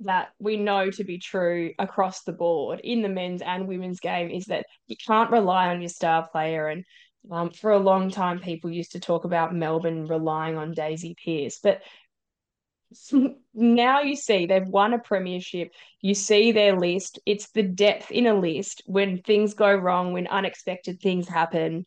that 0.02 0.28
we 0.38 0.56
know 0.56 0.90
to 0.90 1.04
be 1.04 1.18
true 1.18 1.72
across 1.78 2.22
the 2.22 2.32
board 2.32 2.80
in 2.82 3.02
the 3.02 3.08
men's 3.08 3.42
and 3.42 3.68
women's 3.68 4.00
game 4.00 4.30
is 4.30 4.46
that 4.46 4.66
you 4.86 4.96
can't 4.96 5.30
rely 5.30 5.68
on 5.68 5.80
your 5.80 5.88
star 5.88 6.26
player. 6.28 6.68
And 6.68 6.84
um, 7.30 7.50
for 7.50 7.72
a 7.72 7.78
long 7.78 8.10
time, 8.10 8.40
people 8.40 8.70
used 8.70 8.92
to 8.92 9.00
talk 9.00 9.24
about 9.24 9.54
Melbourne 9.54 10.06
relying 10.06 10.56
on 10.56 10.72
Daisy 10.72 11.16
Pearce, 11.24 11.58
but 11.62 11.82
now 13.54 14.00
you 14.00 14.16
see 14.16 14.46
they've 14.46 14.66
won 14.66 14.94
a 14.94 14.98
premiership. 14.98 15.72
You 16.00 16.14
see 16.14 16.52
their 16.52 16.76
list. 16.76 17.20
It's 17.24 17.50
the 17.50 17.62
depth 17.62 18.10
in 18.10 18.26
a 18.26 18.34
list 18.34 18.82
when 18.86 19.22
things 19.22 19.54
go 19.54 19.72
wrong, 19.72 20.12
when 20.12 20.26
unexpected 20.26 21.00
things 21.00 21.28
happen, 21.28 21.84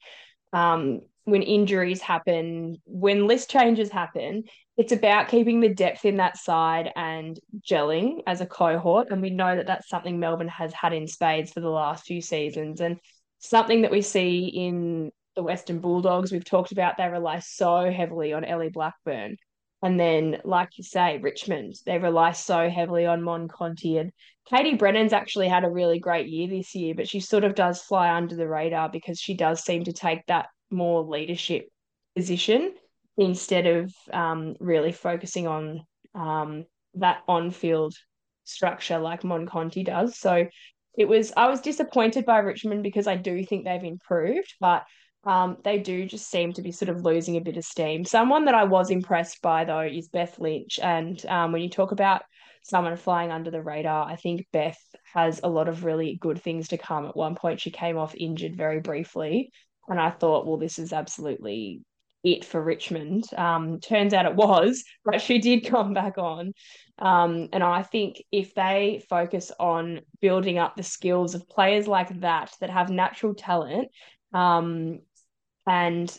um, 0.54 1.02
when 1.26 1.42
injuries 1.42 2.02
happen, 2.02 2.78
when 2.86 3.28
list 3.28 3.50
changes 3.50 3.92
happen. 3.92 4.44
It's 4.78 4.92
about 4.92 5.28
keeping 5.28 5.60
the 5.60 5.74
depth 5.74 6.06
in 6.06 6.18
that 6.18 6.38
side 6.38 6.92
and 6.96 7.40
gelling 7.62 8.22
as 8.26 8.42
a 8.42 8.46
cohort. 8.46 9.10
And 9.12 9.22
we 9.22 9.30
know 9.30 9.56
that 9.56 9.68
that's 9.68 9.90
something 9.90 10.20
Melbourne 10.20 10.48
has 10.48 10.74
had 10.74 10.94
in 10.94 11.08
spades 11.08 11.52
for 11.52 11.60
the 11.60 11.70
last 11.70 12.06
few 12.06 12.22
seasons. 12.22 12.82
And 12.82 12.98
something 13.40 13.82
that 13.82 13.92
we 13.92 14.02
see 14.02 14.46
in 14.46 15.12
the 15.36 15.44
Western 15.44 15.80
Bulldogs, 15.80 16.32
we've 16.32 16.46
talked 16.46 16.72
about, 16.72 16.98
they 16.98 17.08
rely 17.08 17.40
so 17.40 17.92
heavily 17.92 18.34
on 18.34 18.46
Ellie 18.46 18.70
Blackburn. 18.70 19.38
And 19.82 20.00
then, 20.00 20.40
like 20.46 20.70
you 20.78 20.84
say, 20.84 21.18
Richmond, 21.18 21.76
they 21.86 21.98
rely 21.98 22.32
so 22.32 22.70
heavily 22.70 23.06
on 23.06 23.22
Mon 23.22 23.50
Conti. 23.50 23.98
And 23.98 24.12
Katie 24.50 24.76
Brennan's 24.78 25.12
actually 25.12 25.50
had 25.50 25.66
a 25.66 25.70
really 25.70 26.00
great 26.00 26.30
year 26.30 26.48
this 26.48 26.74
year, 26.74 26.96
but 26.96 27.10
she 27.10 27.20
sort 27.20 27.44
of 27.44 27.54
does 27.54 27.82
fly 27.82 28.14
under 28.16 28.36
the 28.36 28.48
radar 28.48 28.90
because 28.90 29.20
she 29.20 29.34
does 29.34 29.62
seem 29.64 29.84
to 29.84 29.92
take 29.92 30.26
that 30.28 30.48
more 30.72 31.04
leadership 31.04 31.68
position 32.16 32.74
instead 33.18 33.68
of 33.68 33.94
um, 34.14 34.56
really 34.62 34.94
focusing 34.94 35.48
on 35.48 35.82
um, 36.16 36.66
that 36.96 37.22
on 37.28 37.52
field 37.52 37.94
structure 38.46 39.00
like 39.00 39.26
Mon 39.26 39.46
Conti 39.46 39.84
does. 39.84 40.18
So 40.18 40.48
it 40.98 41.08
was, 41.10 41.34
I 41.36 41.50
was 41.50 41.60
disappointed 41.60 42.26
by 42.26 42.38
Richmond 42.38 42.84
because 42.84 43.08
I 43.08 43.18
do 43.18 43.44
think 43.44 43.66
they've 43.66 43.84
improved, 43.84 44.54
but 44.62 44.84
um, 45.26 45.58
they 45.64 45.80
do 45.80 46.06
just 46.06 46.30
seem 46.30 46.54
to 46.54 46.62
be 46.62 46.72
sort 46.72 46.90
of 46.90 47.04
losing 47.06 47.38
a 47.38 47.42
bit 47.42 47.58
of 47.58 47.64
steam. 47.64 48.04
Someone 48.04 48.46
that 48.46 48.56
I 48.56 48.66
was 48.66 48.90
impressed 48.90 49.42
by, 49.42 49.64
though, 49.64 49.82
is 49.82 50.10
Beth 50.10 50.38
Lynch. 50.40 50.80
And 50.82 51.24
um, 51.28 51.52
when 51.52 51.62
you 51.62 51.70
talk 51.70 51.92
about 51.92 52.24
someone 52.64 52.96
flying 52.98 53.32
under 53.32 53.50
the 53.50 53.62
radar, 53.62 54.10
I 54.10 54.16
think 54.16 54.48
Beth 54.52 54.80
has 55.14 55.40
a 55.44 55.50
lot 55.50 55.70
of 55.70 55.86
really 55.86 56.18
good 56.20 56.42
things 56.42 56.70
to 56.70 56.78
come. 56.78 57.06
At 57.06 57.16
one 57.16 57.36
point, 57.36 57.62
she 57.62 57.72
came 57.72 57.98
off 57.98 58.16
injured 58.16 58.56
very 58.56 58.82
briefly. 58.82 59.52
And 59.88 60.00
I 60.00 60.12
thought, 60.12 60.46
well, 60.46 60.58
this 60.58 60.78
is 60.78 60.92
absolutely 60.92 61.82
it 62.24 62.44
for 62.46 62.62
Richmond. 62.62 63.26
Um, 63.36 63.80
turns 63.80 64.14
out 64.14 64.26
it 64.26 64.36
was, 64.36 64.84
but 65.06 65.22
she 65.22 65.40
did 65.40 65.66
come 65.66 65.94
back 65.94 66.18
on. 66.18 66.54
Um, 67.00 67.50
and 67.54 67.64
I 67.64 67.84
think 67.84 68.22
if 68.32 68.54
they 68.56 69.04
focus 69.10 69.52
on 69.58 70.02
building 70.22 70.58
up 70.58 70.76
the 70.76 70.84
skills 70.84 71.34
of 71.34 71.50
players 71.50 71.88
like 71.88 72.20
that, 72.22 72.52
that 72.60 72.70
have 72.70 72.90
natural 72.90 73.34
talent, 73.36 73.90
um, 74.34 75.00
and 75.68 76.16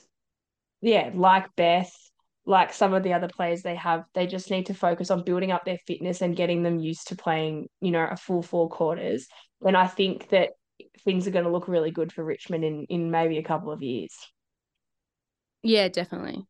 yeah, 0.80 1.10
like 1.14 1.54
Beth, 1.56 1.92
like 2.46 2.72
some 2.72 2.92
of 2.94 3.02
the 3.02 3.14
other 3.14 3.28
players 3.28 3.62
they 3.62 3.74
have, 3.76 4.04
they 4.14 4.26
just 4.26 4.50
need 4.50 4.66
to 4.66 4.74
focus 4.74 5.10
on 5.10 5.24
building 5.24 5.50
up 5.50 5.64
their 5.64 5.78
fitness 5.86 6.20
and 6.20 6.36
getting 6.36 6.62
them 6.62 6.78
used 6.78 7.08
to 7.08 7.16
playing, 7.16 7.68
you 7.80 7.90
know, 7.90 8.06
a 8.10 8.16
full 8.16 8.42
four 8.42 8.68
quarters. 8.68 9.26
And 9.64 9.76
I 9.76 9.86
think 9.86 10.28
that 10.28 10.50
things 11.04 11.26
are 11.26 11.30
going 11.30 11.44
to 11.44 11.50
look 11.50 11.68
really 11.68 11.90
good 11.90 12.12
for 12.12 12.24
Richmond 12.24 12.64
in 12.64 12.86
in 12.88 13.10
maybe 13.10 13.38
a 13.38 13.42
couple 13.42 13.72
of 13.72 13.82
years. 13.82 14.14
Yeah, 15.62 15.88
definitely. 15.88 16.44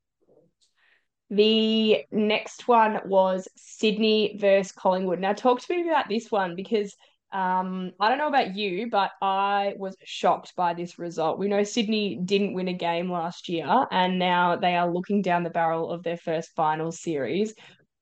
The 1.30 2.04
next 2.12 2.68
one 2.68 3.00
was 3.06 3.48
Sydney 3.56 4.36
versus 4.40 4.72
Collingwood. 4.72 5.20
Now, 5.20 5.32
talk 5.32 5.60
to 5.60 5.74
me 5.74 5.88
about 5.88 6.08
this 6.08 6.30
one 6.30 6.54
because 6.54 6.94
um, 7.34 7.90
I 7.98 8.08
don't 8.08 8.18
know 8.18 8.28
about 8.28 8.54
you, 8.54 8.88
but 8.88 9.10
I 9.20 9.74
was 9.76 9.96
shocked 10.04 10.54
by 10.54 10.72
this 10.72 11.00
result. 11.00 11.38
We 11.38 11.48
know 11.48 11.64
Sydney 11.64 12.16
didn't 12.24 12.54
win 12.54 12.68
a 12.68 12.72
game 12.72 13.10
last 13.10 13.48
year, 13.48 13.66
and 13.90 14.20
now 14.20 14.54
they 14.54 14.76
are 14.76 14.88
looking 14.88 15.20
down 15.20 15.42
the 15.42 15.50
barrel 15.50 15.90
of 15.90 16.04
their 16.04 16.16
first 16.16 16.54
final 16.54 16.92
series. 16.92 17.52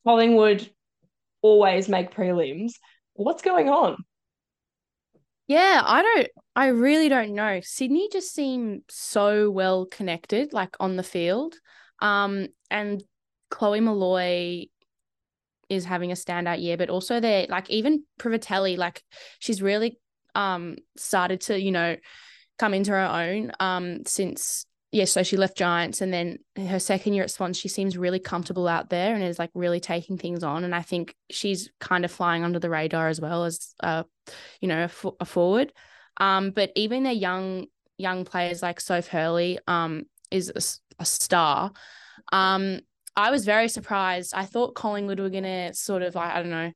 Collingwood 0.04 0.70
always 1.40 1.88
make 1.88 2.14
prelims. 2.14 2.72
What's 3.14 3.42
going 3.42 3.70
on? 3.70 3.96
Yeah, 5.46 5.82
I 5.82 6.02
don't, 6.02 6.28
I 6.54 6.66
really 6.66 7.08
don't 7.08 7.34
know. 7.34 7.60
Sydney 7.62 8.10
just 8.12 8.34
seem 8.34 8.82
so 8.90 9.50
well 9.50 9.86
connected, 9.86 10.52
like 10.52 10.76
on 10.78 10.96
the 10.96 11.02
field. 11.02 11.54
Um, 12.00 12.48
and 12.70 13.02
Chloe 13.50 13.80
Molloy 13.80 14.66
is 15.72 15.84
having 15.84 16.12
a 16.12 16.14
standout 16.14 16.62
year, 16.62 16.76
but 16.76 16.90
also 16.90 17.20
they 17.20 17.46
like 17.48 17.68
even 17.70 18.04
Privatelli, 18.18 18.76
like 18.76 19.02
she's 19.38 19.62
really 19.62 19.98
um 20.34 20.76
started 20.96 21.40
to, 21.42 21.60
you 21.60 21.72
know, 21.72 21.96
come 22.58 22.74
into 22.74 22.92
her 22.92 23.00
own 23.00 23.52
um 23.60 24.04
since 24.06 24.66
yeah, 24.92 25.06
so 25.06 25.22
she 25.22 25.38
left 25.38 25.56
Giants 25.56 26.02
and 26.02 26.12
then 26.12 26.38
her 26.54 26.78
second 26.78 27.14
year 27.14 27.24
at 27.24 27.30
Swans, 27.30 27.56
she 27.56 27.68
seems 27.68 27.96
really 27.96 28.18
comfortable 28.20 28.68
out 28.68 28.90
there 28.90 29.14
and 29.14 29.24
is 29.24 29.38
like 29.38 29.50
really 29.54 29.80
taking 29.80 30.18
things 30.18 30.44
on. 30.44 30.64
And 30.64 30.74
I 30.74 30.82
think 30.82 31.16
she's 31.30 31.70
kind 31.80 32.04
of 32.04 32.12
flying 32.12 32.44
under 32.44 32.58
the 32.58 32.68
radar 32.68 33.08
as 33.08 33.18
well 33.18 33.46
as, 33.46 33.74
uh, 33.82 34.02
you 34.60 34.68
know, 34.68 34.84
a, 34.84 35.08
a 35.20 35.24
forward. 35.24 35.72
Um, 36.18 36.50
but 36.50 36.72
even 36.76 37.04
their 37.04 37.12
young 37.14 37.68
young 37.96 38.26
players 38.26 38.60
like 38.62 38.80
Soph 38.80 39.06
Hurley 39.06 39.58
um, 39.66 40.04
is 40.30 40.52
a, 40.54 41.02
a 41.02 41.06
star. 41.06 41.72
Um, 42.30 42.80
I 43.16 43.30
was 43.30 43.44
very 43.44 43.68
surprised. 43.68 44.32
I 44.34 44.44
thought 44.44 44.74
Collingwood 44.74 45.20
were 45.20 45.30
gonna 45.30 45.74
sort 45.74 46.02
of 46.02 46.14
like 46.14 46.32
I 46.32 46.40
don't 46.40 46.50
know. 46.50 46.72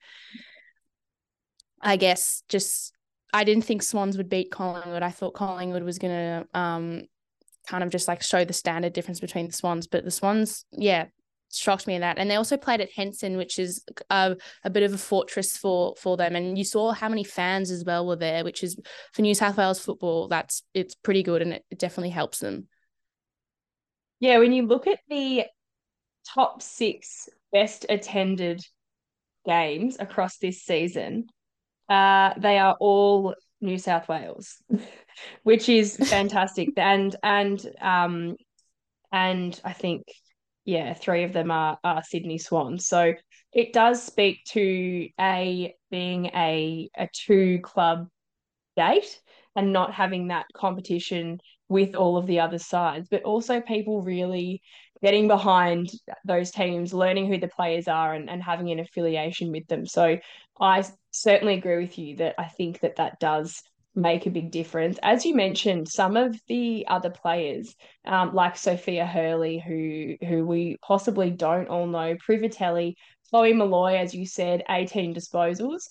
I 1.80 1.96
guess 1.96 2.42
just 2.48 2.92
I 3.32 3.44
didn't 3.44 3.64
think 3.64 3.82
Swans 3.82 4.16
would 4.16 4.28
beat 4.28 4.50
Collingwood. 4.50 5.02
I 5.02 5.10
thought 5.10 5.34
Collingwood 5.34 5.82
was 5.82 5.98
gonna 5.98 6.46
um 6.54 7.02
kind 7.66 7.82
of 7.82 7.90
just 7.90 8.08
like 8.08 8.22
show 8.22 8.44
the 8.44 8.52
standard 8.52 8.92
difference 8.92 9.20
between 9.20 9.46
the 9.46 9.52
Swans, 9.52 9.86
but 9.86 10.04
the 10.04 10.10
Swans, 10.10 10.64
yeah, 10.72 11.06
shocked 11.52 11.86
me 11.86 11.94
in 11.94 12.00
that. 12.00 12.18
And 12.18 12.30
they 12.30 12.36
also 12.36 12.56
played 12.56 12.80
at 12.80 12.92
Henson, 12.92 13.36
which 13.36 13.58
is 13.58 13.84
a, 14.10 14.36
a 14.64 14.70
bit 14.70 14.82
of 14.82 14.92
a 14.92 14.98
fortress 14.98 15.56
for 15.56 15.94
for 15.96 16.16
them. 16.16 16.36
And 16.36 16.56
you 16.56 16.64
saw 16.64 16.92
how 16.92 17.08
many 17.08 17.24
fans 17.24 17.70
as 17.70 17.84
well 17.84 18.06
were 18.06 18.16
there, 18.16 18.44
which 18.44 18.62
is 18.62 18.78
for 19.12 19.22
New 19.22 19.34
South 19.34 19.56
Wales 19.56 19.80
football. 19.80 20.28
That's 20.28 20.62
it's 20.74 20.94
pretty 20.94 21.22
good, 21.22 21.42
and 21.42 21.54
it, 21.54 21.64
it 21.70 21.78
definitely 21.78 22.10
helps 22.10 22.38
them. 22.38 22.68
Yeah, 24.20 24.38
when 24.38 24.52
you 24.52 24.66
look 24.66 24.86
at 24.86 25.00
the 25.08 25.44
top 26.34 26.62
six 26.62 27.28
best 27.52 27.86
attended 27.88 28.60
games 29.44 29.96
across 29.98 30.38
this 30.38 30.62
season, 30.62 31.26
uh, 31.88 32.34
they 32.38 32.58
are 32.58 32.76
all 32.80 33.34
New 33.60 33.78
South 33.78 34.08
Wales, 34.08 34.56
which 35.42 35.68
is 35.68 35.96
fantastic. 35.96 36.70
and 36.76 37.16
and 37.22 37.64
um 37.80 38.36
and 39.12 39.58
I 39.64 39.72
think 39.72 40.04
yeah, 40.64 40.94
three 40.94 41.22
of 41.24 41.32
them 41.32 41.50
are 41.50 41.78
are 41.84 42.02
Sydney 42.02 42.38
Swans. 42.38 42.86
So 42.86 43.14
it 43.52 43.72
does 43.72 44.02
speak 44.02 44.44
to 44.48 45.08
a 45.18 45.74
being 45.90 46.26
a 46.26 46.90
a 46.96 47.08
two 47.12 47.60
club 47.62 48.08
date 48.76 49.20
and 49.54 49.72
not 49.72 49.94
having 49.94 50.28
that 50.28 50.46
competition 50.54 51.40
with 51.68 51.94
all 51.94 52.16
of 52.16 52.26
the 52.26 52.40
other 52.40 52.58
sides, 52.58 53.08
but 53.10 53.22
also 53.22 53.60
people 53.60 54.02
really 54.02 54.60
getting 55.02 55.28
behind 55.28 55.90
those 56.24 56.50
teams, 56.50 56.94
learning 56.94 57.26
who 57.26 57.38
the 57.38 57.48
players 57.48 57.88
are, 57.88 58.14
and, 58.14 58.28
and 58.30 58.42
having 58.42 58.70
an 58.70 58.80
affiliation 58.80 59.52
with 59.52 59.66
them. 59.68 59.86
So 59.86 60.18
I 60.60 60.84
certainly 61.10 61.54
agree 61.54 61.78
with 61.78 61.98
you 61.98 62.16
that 62.16 62.34
I 62.38 62.44
think 62.44 62.80
that 62.80 62.96
that 62.96 63.20
does 63.20 63.62
make 63.94 64.26
a 64.26 64.30
big 64.30 64.50
difference. 64.50 64.98
As 65.02 65.24
you 65.24 65.34
mentioned, 65.34 65.88
some 65.88 66.16
of 66.16 66.38
the 66.48 66.86
other 66.88 67.10
players, 67.10 67.74
um, 68.06 68.34
like 68.34 68.56
Sophia 68.56 69.06
Hurley, 69.06 69.58
who 69.58 70.16
who 70.26 70.46
we 70.46 70.76
possibly 70.82 71.30
don't 71.30 71.68
all 71.68 71.86
know, 71.86 72.14
Privatelli, 72.16 72.94
Chloe 73.30 73.54
Molloy, 73.54 73.96
as 73.96 74.14
you 74.14 74.26
said, 74.26 74.62
18 74.68 75.14
disposals. 75.14 75.88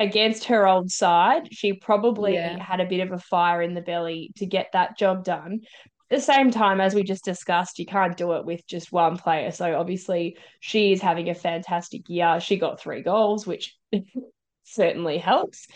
Against 0.00 0.44
her 0.44 0.66
old 0.66 0.90
side, 0.90 1.52
she 1.52 1.74
probably 1.74 2.34
Yeah. 2.34 2.58
had 2.62 2.80
a 2.80 2.86
bit 2.86 3.00
of 3.00 3.12
a 3.12 3.18
fire 3.18 3.62
in 3.62 3.74
the 3.74 3.80
belly 3.82 4.32
to 4.36 4.46
get 4.46 4.68
that 4.72 4.96
job 4.98 5.22
done. 5.24 5.60
The 6.12 6.20
same 6.20 6.50
time, 6.50 6.78
as 6.78 6.94
we 6.94 7.04
just 7.04 7.24
discussed, 7.24 7.78
you 7.78 7.86
can't 7.86 8.18
do 8.18 8.32
it 8.32 8.44
with 8.44 8.66
just 8.66 8.92
one 8.92 9.16
player. 9.16 9.50
So 9.50 9.80
obviously, 9.80 10.36
she 10.60 10.92
is 10.92 11.00
having 11.00 11.30
a 11.30 11.34
fantastic 11.34 12.02
year. 12.06 12.38
She 12.38 12.58
got 12.58 12.78
three 12.78 13.02
goals, 13.02 13.46
which 13.46 13.74
certainly 14.64 15.16
helps. 15.16 15.66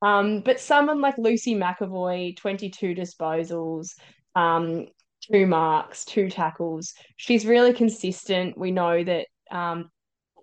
Um, 0.00 0.40
but 0.40 0.60
someone 0.60 1.02
like 1.02 1.18
Lucy 1.18 1.54
McEvoy, 1.54 2.34
22 2.38 2.94
disposals, 2.94 3.90
um, 4.34 4.86
two 5.30 5.46
marks, 5.46 6.06
two 6.06 6.30
tackles. 6.30 6.94
She's 7.18 7.44
really 7.44 7.74
consistent. 7.74 8.56
We 8.56 8.70
know 8.70 9.04
that 9.04 9.26
um, 9.50 9.90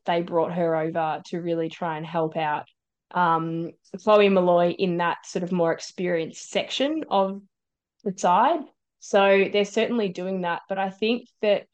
they 0.05 0.21
brought 0.21 0.53
her 0.53 0.75
over 0.75 1.23
to 1.25 1.41
really 1.41 1.69
try 1.69 1.97
and 1.97 2.05
help 2.05 2.37
out 2.37 2.67
um, 3.15 3.71
Chloe 4.03 4.29
Molloy 4.29 4.75
in 4.77 4.97
that 4.97 5.25
sort 5.25 5.41
of 5.41 5.51
more 5.51 5.71
experienced 5.71 6.51
section 6.51 7.03
of 7.09 7.41
the 8.03 8.13
side. 8.15 8.59
So 8.99 9.45
they're 9.51 9.65
certainly 9.65 10.09
doing 10.09 10.41
that. 10.41 10.61
But 10.69 10.77
I 10.77 10.89
think 10.89 11.27
that 11.41 11.65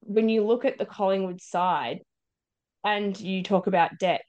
when 0.00 0.28
you 0.28 0.44
look 0.44 0.64
at 0.64 0.78
the 0.78 0.86
Collingwood 0.86 1.40
side 1.40 2.00
and 2.84 3.18
you 3.18 3.42
talk 3.42 3.66
about 3.66 3.98
depth, 3.98 4.24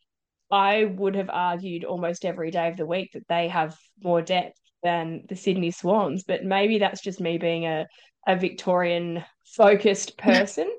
I 0.51 0.85
would 0.85 1.15
have 1.15 1.29
argued 1.31 1.83
almost 1.83 2.25
every 2.25 2.51
day 2.51 2.67
of 2.67 2.77
the 2.77 2.85
week 2.85 3.11
that 3.13 3.27
they 3.27 3.47
have 3.47 3.75
more 4.03 4.21
depth 4.21 4.59
than 4.83 5.23
the 5.27 5.35
Sydney 5.35 5.71
Swans. 5.71 6.23
But 6.23 6.43
maybe 6.43 6.79
that's 6.79 7.01
just 7.01 7.19
me 7.19 7.37
being 7.37 7.65
a, 7.65 7.87
a 8.27 8.35
Victorian 8.35 9.23
focused 9.45 10.17
person. 10.19 10.69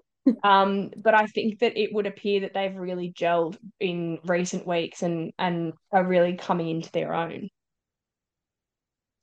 um, 0.42 0.90
but 0.96 1.14
I 1.14 1.26
think 1.26 1.58
that 1.60 1.76
it 1.76 1.92
would 1.92 2.06
appear 2.06 2.40
that 2.40 2.54
they've 2.54 2.74
really 2.74 3.12
gelled 3.12 3.58
in 3.80 4.18
recent 4.24 4.66
weeks 4.66 5.02
and 5.02 5.32
and 5.38 5.74
are 5.92 6.04
really 6.06 6.34
coming 6.34 6.68
into 6.70 6.90
their 6.92 7.12
own. 7.12 7.50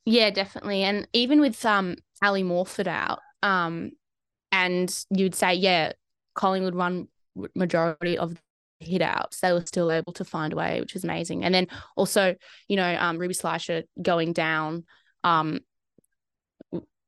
Yeah, 0.04 0.30
definitely. 0.30 0.82
And 0.82 1.06
even 1.12 1.40
with 1.40 1.64
um 1.64 1.96
Ali 2.22 2.42
Morphett 2.42 2.86
out, 2.86 3.20
um, 3.42 3.90
and 4.50 4.94
you'd 5.10 5.34
say, 5.34 5.54
yeah, 5.54 5.92
Collingwood 6.34 6.74
won 6.74 7.08
majority 7.54 8.18
of 8.18 8.34
the 8.34 8.40
hit 8.86 9.02
outs. 9.02 9.40
They 9.40 9.52
were 9.52 9.64
still 9.66 9.90
able 9.90 10.12
to 10.14 10.24
find 10.24 10.52
a 10.52 10.56
way, 10.56 10.80
which 10.80 10.94
is 10.94 11.04
amazing. 11.04 11.44
And 11.44 11.54
then 11.54 11.68
also, 11.96 12.34
you 12.68 12.76
know, 12.76 12.96
um, 12.98 13.18
Ruby 13.18 13.34
Schleicher 13.34 13.84
going 14.00 14.32
down, 14.32 14.84
um, 15.24 15.60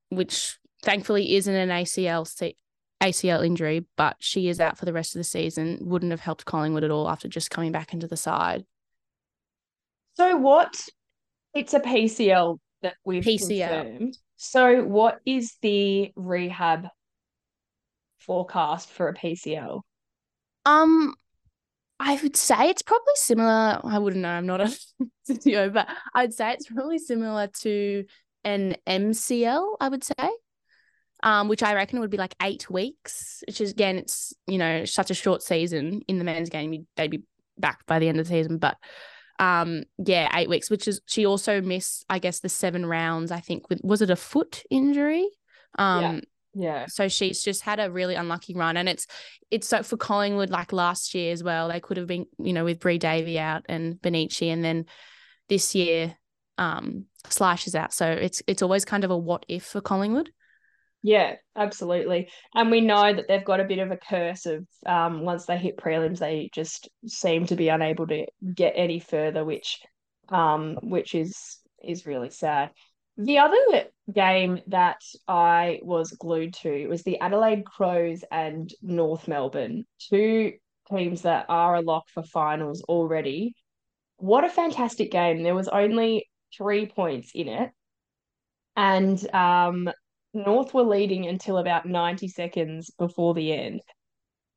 which 0.09 0.59
thankfully 0.83 1.37
isn't 1.37 1.54
an 1.54 1.68
ACL 1.71 2.26
se- 2.26 2.57
ACL 3.03 3.44
injury, 3.44 3.85
but 3.96 4.16
she 4.20 4.48
is 4.48 4.61
out 4.61 4.79
for 4.79 4.85
the 4.85 4.92
rest 4.92 5.14
of 5.14 5.20
the 5.20 5.24
season. 5.24 5.79
Wouldn't 5.83 6.12
have 6.12 6.20
helped 6.20 6.44
Collingwood 6.44 6.85
at 6.85 6.90
all 6.90 7.09
after 7.09 7.29
just 7.29 7.50
coming 7.50 7.72
back 7.72 7.92
into 7.92 8.07
the 8.07 8.16
side. 8.16 8.64
So 10.14 10.37
what? 10.37 10.88
It's 11.55 11.74
a 11.74 11.81
PCL 11.81 12.59
that 12.83 12.94
we've 13.05 13.22
PCL. 13.22 13.68
confirmed. 13.68 14.18
So 14.37 14.83
what 14.83 15.20
is 15.25 15.57
the 15.62 16.12
rehab 16.16 16.88
forecast 18.18 18.90
for 18.90 19.09
a 19.09 19.14
PCL? 19.14 19.83
Um, 20.66 21.14
I 22.01 22.18
would 22.23 22.37
say 22.37 22.70
it's 22.70 22.83
probably 22.83 23.14
similar. 23.14 23.81
I 23.85 23.99
wouldn't 23.99 24.23
know. 24.23 24.29
I'm 24.29 24.47
not 24.47 24.61
a 24.61 24.77
physio, 25.27 25.70
but 25.70 25.88
I'd 26.14 26.35
say 26.35 26.53
it's 26.53 26.66
probably 26.66 26.99
similar 26.99 27.49
to 27.61 28.05
an 28.42 28.77
MCL. 28.87 29.77
I 29.81 29.88
would 29.88 30.05
say, 30.05 30.31
um, 31.23 31.49
which 31.49 31.62
I 31.62 31.75
reckon 31.75 32.01
would 32.01 32.11
be 32.11 32.16
like 32.16 32.35
eight 32.42 32.68
weeks. 32.68 33.42
Which 33.47 33.61
is 33.61 33.70
again, 33.70 33.97
it's 33.97 34.35
you 34.47 34.59
know 34.59 34.85
such 34.85 35.11
a 35.11 35.14
short 35.14 35.42
season 35.42 36.03
in 36.09 36.18
the 36.18 36.25
men's 36.25 36.51
game. 36.51 36.87
They'd 36.97 37.11
be 37.11 37.23
back 37.59 37.87
by 37.87 37.99
the 37.99 38.09
end 38.09 38.18
of 38.18 38.27
the 38.27 38.35
season, 38.35 38.59
but 38.59 38.77
um, 39.38 39.85
yeah, 39.99 40.31
eight 40.37 40.49
weeks. 40.49 40.70
Which 40.70 40.87
is 40.88 41.01
she 41.07 41.27
also 41.27 41.61
missed, 41.61 42.05
I 42.09 42.18
guess, 42.18 42.40
the 42.40 42.49
seven 42.49 42.87
rounds. 42.87 43.31
I 43.31 43.40
think 43.40 43.68
with 43.68 43.81
was 43.83 44.03
it 44.03 44.11
a 44.11 44.16
foot 44.16 44.62
injury? 44.70 45.29
Um, 45.79 46.23
Yeah. 46.55 46.87
so 46.87 47.09
she's 47.09 47.42
just 47.42 47.62
had 47.62 47.81
a 47.81 47.90
really 47.90 48.14
unlucky 48.14 48.55
run, 48.55 48.77
and 48.77 48.88
it's 48.88 49.07
it's 49.51 49.68
so 49.68 49.83
for 49.83 49.97
Collingwood 49.97 50.51
like 50.51 50.73
last 50.73 51.14
year 51.14 51.33
as 51.33 51.42
well. 51.42 51.68
They 51.68 51.81
could 51.81 51.97
have 51.97 52.07
been 52.07 52.27
you 52.38 52.53
know 52.53 52.64
with 52.64 52.81
Brie 52.81 52.99
Davey 52.99 53.38
out 53.38 53.64
and 53.68 53.94
Benici, 53.97 54.53
and 54.53 54.64
then 54.64 54.87
this 55.49 55.75
year 55.75 56.16
um 56.59 57.07
Slash 57.29 57.66
is 57.66 57.75
out. 57.75 57.92
So 57.92 58.09
it's 58.11 58.42
it's 58.47 58.62
always 58.62 58.85
kind 58.85 59.03
of 59.05 59.11
a 59.11 59.16
what 59.16 59.44
if 59.49 59.64
for 59.64 59.81
Collingwood. 59.81 60.31
Yeah, 61.07 61.35
absolutely. 61.55 62.31
And 62.55 62.71
we 62.71 62.81
know 62.81 63.12
that 63.12 63.29
they've 63.29 63.45
got 63.45 63.61
a 63.61 63.64
bit 63.64 63.79
of 63.79 63.90
a 63.90 63.97
curse 63.99 64.47
of 64.47 64.67
um, 64.87 65.21
once 65.21 65.45
they 65.45 65.59
hit 65.59 65.77
prelims, 65.77 66.19
they 66.19 66.49
just 66.55 66.88
seem 67.07 67.45
to 67.47 67.57
be 67.57 67.69
unable 67.69 68.07
to 68.07 68.25
get 68.55 68.73
any 68.75 69.01
further, 69.01 69.45
which 69.45 69.81
um, 70.31 70.79
which 70.83 71.14
is 71.14 71.59
is 71.83 72.07
really 72.07 72.31
sad. 72.31 72.71
The 73.19 73.37
other 73.40 73.85
game 74.14 74.61
that 74.69 75.03
I 75.29 75.81
was 75.83 76.11
glued 76.12 76.55
to 76.62 76.88
was 76.88 77.03
the 77.03 77.21
Adelaide 77.21 77.67
Crows 77.67 78.25
and 78.33 78.73
North 78.81 79.29
Melbourne, 79.29 79.85
two 80.09 80.55
teams 80.90 81.21
that 81.23 81.45
are 81.51 81.75
a 81.75 81.83
lock 81.83 82.05
for 82.14 82.23
finals 82.23 82.83
already. 82.88 83.55
What 84.17 84.45
a 84.45 84.49
fantastic 84.49 85.12
game. 85.12 85.43
There 85.43 85.55
was 85.55 85.69
only 85.69 86.31
three 86.57 86.87
points 86.87 87.33
in 87.35 87.49
it. 87.49 87.71
And 88.77 89.35
um, 89.35 89.90
North 90.35 90.75
were 90.75 90.83
leading 90.83 91.27
until 91.27 91.59
about 91.59 91.87
90 91.87 92.29
seconds 92.29 92.90
before 92.99 93.35
the 93.35 93.53
end. 93.53 93.81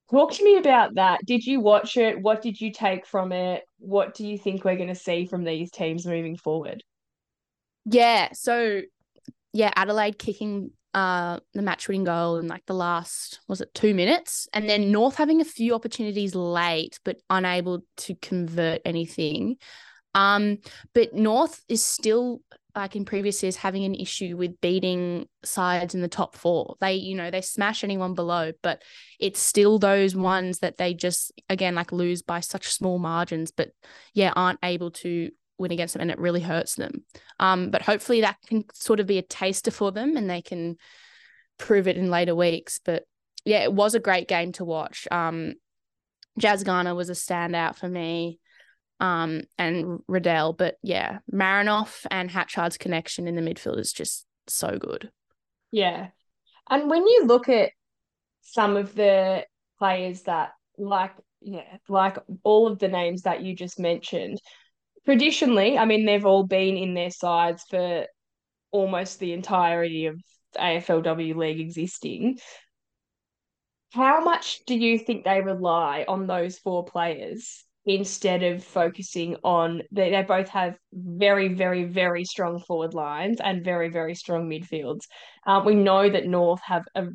Talk 0.10 0.34
to 0.34 0.44
me 0.44 0.58
about 0.58 0.96
that. 0.96 1.20
Did 1.26 1.46
you 1.46 1.60
watch 1.60 1.98
it? 1.98 2.22
What 2.22 2.42
did 2.42 2.60
you 2.60 2.72
take 2.72 3.06
from 3.06 3.32
it? 3.32 3.64
What 3.80 4.16
do 4.16 4.26
you 4.26 4.38
think 4.38 4.64
we're 4.64 4.78
going 4.78 4.88
to 4.88 4.96
see 4.96 5.26
from 5.26 5.44
these 5.44 5.70
teams 5.70 6.06
moving 6.06 6.38
forward? 6.38 6.84
Yeah. 7.86 8.30
So 8.34 8.82
yeah, 9.54 9.72
Adelaide 9.76 10.20
kicking 10.20 10.72
uh 10.94 11.40
the 11.54 11.62
match 11.62 11.88
winning 11.88 12.06
goal 12.06 12.38
in 12.38 12.48
like 12.48 12.66
the 12.66 12.74
last 12.74 13.42
was 13.50 13.60
it 13.60 13.74
two 13.74 13.94
minutes, 13.94 14.48
and 14.54 14.70
then 14.70 14.92
North 14.92 15.16
having 15.16 15.42
a 15.42 15.46
few 15.46 15.76
opportunities 15.76 16.34
late 16.36 17.00
but 17.04 17.18
unable 17.30 17.84
to 17.98 18.16
convert 18.16 18.82
anything. 18.86 19.58
Um, 20.14 20.60
but 20.94 21.14
North 21.14 21.64
is 21.68 21.84
still 21.84 22.42
like 22.78 22.96
in 22.96 23.06
previous 23.06 23.42
years 23.42 23.56
having 23.56 23.84
an 23.84 23.96
issue 23.96 24.38
with 24.38 24.62
beating 24.62 25.28
sides 25.44 25.96
in 25.96 26.02
the 26.02 26.08
top 26.08 26.36
four. 26.36 26.76
They, 26.80 26.94
you 26.94 27.16
know, 27.16 27.32
they 27.32 27.42
smash 27.42 27.84
anyone 27.84 28.14
below, 28.14 28.52
but 28.62 28.84
it's 29.20 29.40
still 29.40 29.80
those 29.80 30.16
ones 30.16 30.60
that 30.60 30.78
they 30.78 30.94
just 30.94 31.32
again 31.50 31.76
like 31.76 31.92
lose 31.92 32.22
by 32.22 32.40
such 32.40 32.72
small 32.72 33.00
margins, 33.00 33.52
but 33.52 33.70
yeah, 34.14 34.32
aren't 34.36 34.60
able 34.64 34.92
to 34.92 35.32
win 35.58 35.72
against 35.72 35.96
them 35.96 36.02
and 36.02 36.12
it 36.12 36.20
really 36.20 36.42
hurts 36.42 36.76
them. 36.76 37.04
Um, 37.40 37.72
but 37.72 37.82
hopefully 37.82 38.22
that 38.22 38.38
can 38.46 38.66
sort 38.74 39.00
of 39.00 39.08
be 39.08 39.18
a 39.18 39.24
taster 39.24 39.72
for 39.72 39.92
them 39.92 40.16
and 40.16 40.30
they 40.30 40.44
can 40.44 40.78
prove 41.58 41.88
it 41.88 41.98
in 41.98 42.12
later 42.12 42.36
weeks. 42.36 42.80
But 42.84 43.06
yeah, 43.44 43.64
it 43.64 43.74
was 43.74 43.96
a 43.96 44.00
great 44.00 44.28
game 44.28 44.52
to 44.54 44.66
watch. 44.66 45.08
Um, 45.10 45.56
Jazz 46.38 46.64
Garner 46.64 46.94
was 46.94 47.10
a 47.10 47.14
standout 47.14 47.76
for 47.76 47.90
me 47.90 48.40
um, 49.00 49.42
and 49.58 50.00
Riddell. 50.08 50.54
But 50.54 50.76
yeah, 50.84 51.20
Marinoff 51.32 52.06
and 52.12 52.30
Hatchard's 52.30 52.78
connection 52.78 53.28
in 53.28 53.36
the 53.36 53.42
midfield 53.42 53.80
is 53.80 53.94
just 53.94 54.26
so 54.48 54.78
good. 54.78 55.12
Yeah. 55.72 56.08
And 56.70 56.90
when 56.90 57.06
you 57.06 57.26
look 57.26 57.50
at 57.50 57.72
some 58.42 58.78
of 58.78 58.96
the 58.96 59.46
players 59.80 60.24
that 60.24 60.52
like 60.78 61.14
yeah, 61.42 61.78
like 61.88 62.18
all 62.44 62.68
of 62.68 62.80
the 62.80 62.88
names 62.88 63.24
that 63.24 63.42
you 63.42 63.56
just 63.56 63.80
mentioned, 63.80 64.40
traditionally, 65.06 65.78
I 65.78 65.86
mean, 65.86 66.06
they've 66.06 66.26
all 66.26 66.44
been 66.44 66.78
in 66.78 66.94
their 66.94 67.12
sides 67.12 67.64
for 67.70 68.06
almost 68.72 69.20
the 69.20 69.34
entirety 69.34 70.08
of 70.08 70.20
AFLW 70.56 71.36
league 71.36 71.60
existing. 71.60 72.40
How 73.92 74.24
much 74.24 74.62
do 74.66 74.76
you 74.76 75.00
think 75.00 75.24
they 75.24 75.42
rely 75.42 76.06
on 76.08 76.28
those 76.28 76.58
four 76.60 76.84
players 76.84 77.64
instead 77.88 78.44
of 78.44 78.62
focusing 78.64 79.38
on 79.46 79.82
they, 79.92 80.12
they 80.12 80.22
both 80.22 80.50
have 80.50 80.76
very 80.94 81.54
very 81.54 81.86
very 81.86 82.26
strong 82.26 82.60
forward 82.60 82.94
lines 82.94 83.40
and 83.42 83.64
very 83.64 83.90
very 83.90 84.14
strong 84.14 84.50
midfields. 84.50 85.06
Um, 85.48 85.66
we 85.66 85.74
know 85.74 86.10
that 86.10 86.28
north 86.28 86.60
have 86.64 86.84
a 86.96 87.06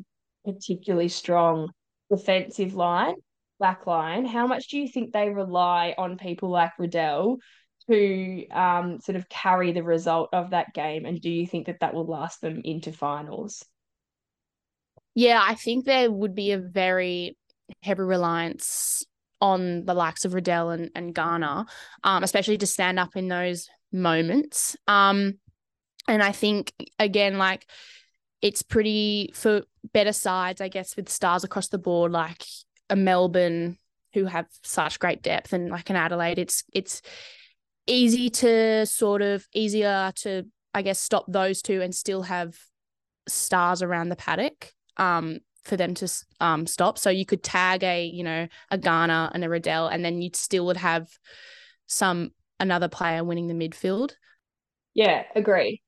particularly 0.43 1.09
strong 1.09 1.69
defensive 2.09 2.73
line 2.73 3.13
back 3.59 3.85
line. 3.85 4.25
How 4.25 4.47
much 4.47 4.67
do 4.69 4.79
you 4.79 4.87
think 4.87 5.13
they 5.13 5.29
rely 5.29 5.93
on 5.97 6.17
people 6.17 6.49
like 6.49 6.71
Riddell 6.79 7.37
to 7.87 8.47
um, 8.49 8.99
sort 8.99 9.15
of 9.15 9.29
carry 9.29 9.73
the 9.73 9.83
result 9.83 10.29
of 10.33 10.49
that 10.49 10.73
game? 10.73 11.05
And 11.05 11.21
do 11.21 11.29
you 11.29 11.45
think 11.45 11.67
that 11.67 11.81
that 11.81 11.93
will 11.93 12.07
last 12.07 12.41
them 12.41 12.61
into 12.65 12.91
finals? 12.91 13.63
Yeah 15.15 15.39
i 15.43 15.53
think 15.53 15.85
there 15.85 16.11
would 16.11 16.33
be 16.33 16.53
a 16.53 16.57
very 16.57 17.37
heavy 17.83 18.01
reliance 18.01 19.05
on 19.43 19.83
the 19.83 19.93
likes 19.93 20.23
of 20.23 20.33
Riddell 20.33 20.69
and, 20.69 20.89
and 20.95 21.13
Garner, 21.13 21.65
um, 22.05 22.23
especially 22.23 22.57
to 22.59 22.65
stand 22.65 22.97
up 22.97 23.17
in 23.17 23.27
those 23.27 23.69
moments. 23.91 24.77
Um, 24.87 25.33
and 26.07 26.23
I 26.23 26.31
think 26.31 26.71
again, 26.97 27.37
like 27.37 27.65
it's 28.41 28.61
pretty 28.61 29.31
for 29.33 29.63
better 29.93 30.13
sides, 30.13 30.61
I 30.61 30.69
guess, 30.69 30.95
with 30.95 31.09
stars 31.09 31.43
across 31.43 31.67
the 31.67 31.77
board, 31.77 32.13
like 32.13 32.41
a 32.89 32.95
Melbourne 32.95 33.77
who 34.13 34.25
have 34.25 34.45
such 34.63 34.97
great 34.97 35.21
depth 35.21 35.51
and 35.51 35.69
like 35.69 35.89
an 35.89 35.97
Adelaide, 35.97 36.39
it's 36.39 36.63
it's 36.71 37.01
easy 37.85 38.29
to 38.29 38.85
sort 38.85 39.21
of 39.21 39.45
easier 39.53 40.13
to 40.15 40.43
I 40.73 40.83
guess 40.83 41.01
stop 41.01 41.25
those 41.27 41.61
two 41.61 41.81
and 41.81 41.93
still 41.93 42.21
have 42.21 42.57
stars 43.27 43.81
around 43.81 44.07
the 44.07 44.15
paddock. 44.15 44.71
Um, 44.95 45.39
for 45.63 45.77
them 45.77 45.93
to 45.95 46.11
um, 46.39 46.67
stop. 46.67 46.97
So 46.97 47.09
you 47.09 47.25
could 47.25 47.43
tag 47.43 47.83
a, 47.83 48.05
you 48.05 48.23
know, 48.23 48.47
a 48.69 48.77
Garner 48.77 49.29
and 49.33 49.43
a 49.43 49.49
Riddell, 49.49 49.87
and 49.87 50.03
then 50.03 50.21
you 50.21 50.29
still 50.33 50.65
would 50.67 50.77
have 50.77 51.07
some 51.87 52.31
another 52.59 52.87
player 52.87 53.23
winning 53.23 53.47
the 53.47 53.53
midfield. 53.53 54.13
Yeah, 54.93 55.23
agree. 55.35 55.81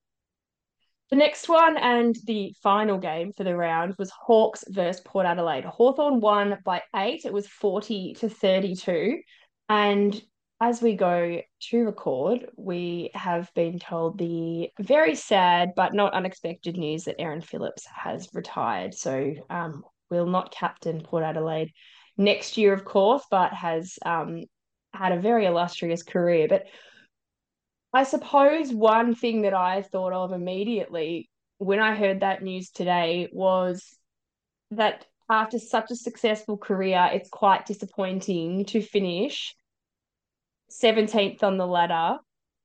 The 1.12 1.18
next 1.18 1.48
one 1.48 1.78
and 1.78 2.16
the 2.26 2.56
final 2.64 2.98
game 2.98 3.32
for 3.32 3.44
the 3.44 3.56
round 3.56 3.94
was 4.00 4.10
Hawks 4.10 4.64
versus 4.68 5.02
Port 5.06 5.28
Adelaide. 5.28 5.64
Hawthorn 5.64 6.20
won 6.20 6.58
by 6.66 6.82
eight. 6.96 7.26
It 7.26 7.34
was 7.34 7.48
40 7.48 8.16
to 8.16 8.30
32. 8.30 9.22
And 9.70 10.20
as 10.62 10.82
we 10.82 10.96
go 10.96 11.42
to 11.60 11.86
record, 11.86 12.48
we 12.56 13.12
have 13.14 13.54
been 13.56 13.78
told 13.78 14.18
the 14.18 14.70
very 14.80 15.16
sad 15.16 15.74
but 15.76 15.94
not 15.94 16.14
unexpected 16.14 16.78
news 16.78 17.06
that 17.06 17.20
Erin 17.20 17.42
Phillips 17.42 17.86
has 17.86 18.30
retired. 18.34 18.94
So 18.94 19.34
um, 19.50 19.84
will 20.10 20.28
not 20.28 20.54
captain 20.54 21.02
Port 21.02 21.24
Adelaide 21.24 21.72
next 22.18 22.58
year, 22.58 22.74
of 22.74 22.86
course, 22.86 23.24
but 23.30 23.54
has 23.54 24.00
um, 24.06 24.44
had 24.94 25.12
a 25.12 25.20
very 25.20 25.46
illustrious 25.46 26.04
career. 26.04 26.48
But 26.48 26.66
I 27.94 28.04
suppose 28.04 28.72
one 28.72 29.14
thing 29.14 29.42
that 29.42 29.54
I 29.54 29.82
thought 29.82 30.14
of 30.14 30.32
immediately 30.32 31.30
when 31.58 31.80
I 31.80 31.96
heard 31.96 32.22
that 32.22 32.44
news 32.44 32.70
today 32.70 33.30
was 33.32 33.96
that 34.72 35.06
after 35.30 35.60
such 35.60 35.92
a 35.92 35.96
successful 35.96 36.58
career, 36.58 37.10
it's 37.14 37.30
quite 37.30 37.66
disappointing 37.66 38.66
to 38.66 38.82
finish 38.82 39.56
17th 40.84 41.44
on 41.44 41.58
the 41.58 41.68
ladder 41.68 42.18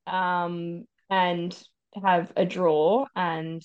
um, 0.07 0.85
and 1.09 1.57
have 2.03 2.33
a 2.37 2.44
draw. 2.44 3.07
And 3.14 3.62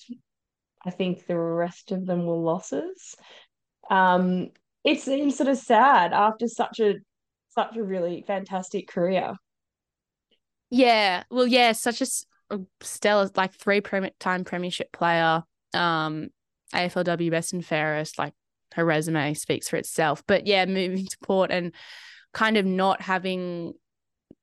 I 0.85 0.91
think 0.91 1.25
the 1.25 1.37
rest 1.37 1.91
of 1.91 2.05
them 2.05 2.25
were 2.25 2.35
losses. 2.35 3.15
Um, 3.89 4.49
it 4.83 5.01
seems 5.01 5.35
sort 5.35 5.49
of 5.49 5.57
sad 5.57 6.13
after 6.13 6.47
such 6.47 6.79
a 6.79 6.95
such 7.49 7.77
a 7.77 7.83
really 7.83 8.23
fantastic 8.27 8.87
career. 8.87 9.33
Yeah, 10.69 11.23
well, 11.31 11.47
yeah, 11.47 11.71
such 11.71 12.01
a, 12.01 12.57
stellar, 12.81 13.29
like 13.35 13.53
three 13.53 13.81
time 14.19 14.43
premiership 14.43 14.91
player, 14.91 15.43
um, 15.73 16.27
AFLW 16.73 17.31
best 17.31 17.53
and 17.53 17.65
fairest. 17.65 18.19
Like 18.19 18.33
her 18.73 18.85
resume 18.85 19.33
speaks 19.33 19.69
for 19.69 19.77
itself. 19.77 20.23
But 20.27 20.45
yeah, 20.45 20.65
moving 20.65 21.05
to 21.05 21.17
Port 21.23 21.51
and 21.51 21.73
kind 22.33 22.57
of 22.57 22.65
not 22.65 23.01
having 23.01 23.73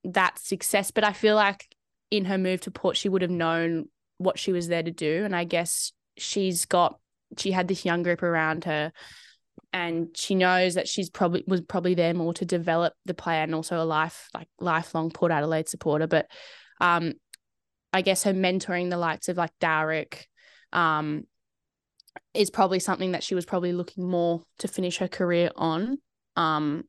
that 0.05 0.39
success. 0.39 0.91
But 0.91 1.05
I 1.05 1.13
feel 1.13 1.37
like 1.37 1.75
in 2.11 2.25
her 2.27 2.39
move 2.39 2.61
to 2.63 2.71
Port, 2.71 2.97
she 2.97 3.09
would 3.09 3.23
have 3.23 3.31
known 3.31 3.89
what 4.19 4.39
she 4.39 4.53
was 4.53 4.69
there 4.69 4.83
to 4.83 4.91
do. 4.91 5.25
And 5.25 5.35
I 5.35 5.45
guess 5.45 5.93
she's 6.17 6.65
got, 6.65 6.99
she 7.39 7.53
had 7.53 7.69
this 7.69 7.85
young 7.85 8.03
group 8.03 8.23
around 8.23 8.65
her 8.65 8.93
and 9.73 10.09
she 10.15 10.35
knows 10.35 10.75
that 10.75 10.89
she's 10.89 11.09
probably 11.09 11.45
was 11.47 11.63
probably 11.63 11.95
there 11.95 12.13
more 12.13 12.35
to 12.35 12.45
develop 12.45 12.93
the 13.07 13.15
player 13.15 13.43
and 13.43 13.55
also 13.55 13.83
a 13.83 13.85
life 13.85 14.29
like 14.35 14.49
lifelong 14.61 15.11
Port 15.11 15.33
Adelaide 15.33 15.69
supporter. 15.69 16.07
But 16.07 16.27
um, 16.81 17.15
I 17.93 18.03
guess 18.03 18.25
her 18.25 18.35
mentoring 18.35 18.91
the 18.91 18.99
likes 18.99 19.29
of 19.29 19.37
like 19.37 19.53
Darick 19.61 20.25
um, 20.73 21.25
is 22.35 22.51
probably 22.51 22.81
something 22.81 23.13
that 23.13 23.23
she 23.23 23.35
was 23.35 23.47
probably 23.47 23.73
looking 23.73 24.09
more 24.09 24.43
to 24.59 24.69
finish 24.69 24.99
her 24.99 25.09
career 25.09 25.51
on. 25.57 25.99
Um, 26.37 26.85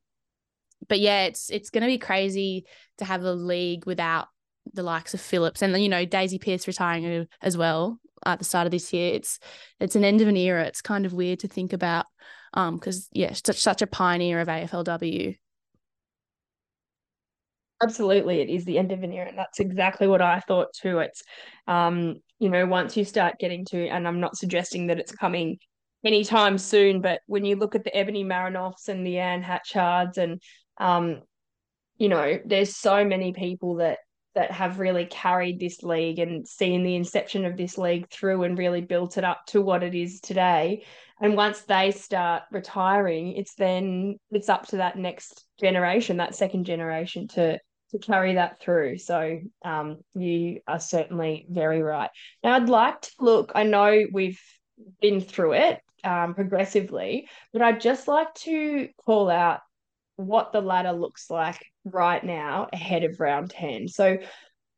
but 0.88 1.00
yeah, 1.00 1.24
it's 1.24 1.50
it's 1.50 1.70
going 1.70 1.82
to 1.82 1.88
be 1.88 1.98
crazy 1.98 2.66
to 2.98 3.04
have 3.04 3.22
a 3.22 3.32
league 3.32 3.86
without 3.86 4.28
the 4.72 4.82
likes 4.82 5.14
of 5.14 5.20
Phillips 5.20 5.62
and 5.62 5.76
you 5.82 5.88
know 5.88 6.04
Daisy 6.04 6.38
Pearce 6.38 6.66
retiring 6.66 7.26
as 7.42 7.56
well 7.56 7.98
at 8.24 8.38
the 8.38 8.44
start 8.44 8.66
of 8.66 8.70
this 8.70 8.92
year. 8.92 9.14
It's 9.14 9.38
it's 9.80 9.96
an 9.96 10.04
end 10.04 10.20
of 10.20 10.28
an 10.28 10.36
era. 10.36 10.64
It's 10.64 10.82
kind 10.82 11.06
of 11.06 11.12
weird 11.12 11.40
to 11.40 11.48
think 11.48 11.72
about 11.72 12.06
um 12.54 12.76
because 12.76 13.08
yeah, 13.12 13.32
such 13.32 13.60
such 13.60 13.82
a 13.82 13.86
pioneer 13.86 14.40
of 14.40 14.48
AFLW. 14.48 15.36
Absolutely, 17.82 18.40
it 18.40 18.48
is 18.48 18.64
the 18.64 18.78
end 18.78 18.92
of 18.92 19.02
an 19.02 19.12
era, 19.12 19.28
and 19.28 19.38
that's 19.38 19.60
exactly 19.60 20.06
what 20.06 20.22
I 20.22 20.40
thought 20.40 20.68
too. 20.72 20.98
It's 21.00 21.22
um 21.66 22.16
you 22.38 22.48
know 22.48 22.66
once 22.66 22.96
you 22.96 23.04
start 23.04 23.38
getting 23.38 23.64
to, 23.66 23.88
and 23.88 24.06
I'm 24.08 24.20
not 24.20 24.36
suggesting 24.36 24.86
that 24.88 24.98
it's 24.98 25.12
coming 25.12 25.58
anytime 26.04 26.58
soon, 26.58 27.00
but 27.00 27.20
when 27.26 27.44
you 27.44 27.56
look 27.56 27.74
at 27.74 27.84
the 27.84 27.96
Ebony 27.96 28.24
Marinoffs 28.24 28.88
and 28.88 29.06
the 29.06 29.18
Anne 29.18 29.42
Hatchards 29.42 30.18
and 30.18 30.40
um, 30.78 31.22
you 31.96 32.08
know, 32.08 32.38
there's 32.44 32.76
so 32.76 33.04
many 33.04 33.32
people 33.32 33.76
that 33.76 33.98
that 34.34 34.50
have 34.50 34.80
really 34.80 35.06
carried 35.06 35.60
this 35.60 35.82
league 35.84 36.18
and 36.18 36.46
seen 36.46 36.82
the 36.82 36.96
inception 36.96 37.44
of 37.44 37.56
this 37.56 37.78
league 37.78 38.08
through 38.10 38.42
and 38.42 38.58
really 38.58 38.80
built 38.80 39.16
it 39.16 39.22
up 39.22 39.46
to 39.46 39.62
what 39.62 39.84
it 39.84 39.94
is 39.94 40.20
today. 40.20 40.84
And 41.20 41.36
once 41.36 41.60
they 41.60 41.92
start 41.92 42.42
retiring, 42.50 43.36
it's 43.36 43.54
then 43.54 44.16
it's 44.32 44.48
up 44.48 44.66
to 44.68 44.78
that 44.78 44.98
next 44.98 45.44
generation, 45.60 46.16
that 46.16 46.34
second 46.34 46.64
generation 46.64 47.28
to 47.28 47.60
to 47.90 47.98
carry 48.00 48.34
that 48.34 48.58
through. 48.58 48.98
So 48.98 49.38
um, 49.64 49.98
you 50.14 50.60
are 50.66 50.80
certainly 50.80 51.46
very 51.48 51.80
right. 51.80 52.10
Now 52.42 52.54
I'd 52.54 52.68
like 52.68 53.02
to 53.02 53.10
look, 53.20 53.52
I 53.54 53.62
know 53.62 54.04
we've 54.12 54.40
been 55.00 55.20
through 55.20 55.52
it 55.52 55.80
um, 56.02 56.34
progressively, 56.34 57.28
but 57.52 57.62
I'd 57.62 57.80
just 57.80 58.08
like 58.08 58.34
to 58.34 58.88
call 59.06 59.30
out 59.30 59.60
what 60.16 60.52
the 60.52 60.60
ladder 60.60 60.92
looks 60.92 61.30
like 61.30 61.64
right 61.84 62.22
now 62.22 62.68
ahead 62.72 63.04
of 63.04 63.20
round 63.20 63.50
10. 63.50 63.88
So 63.88 64.18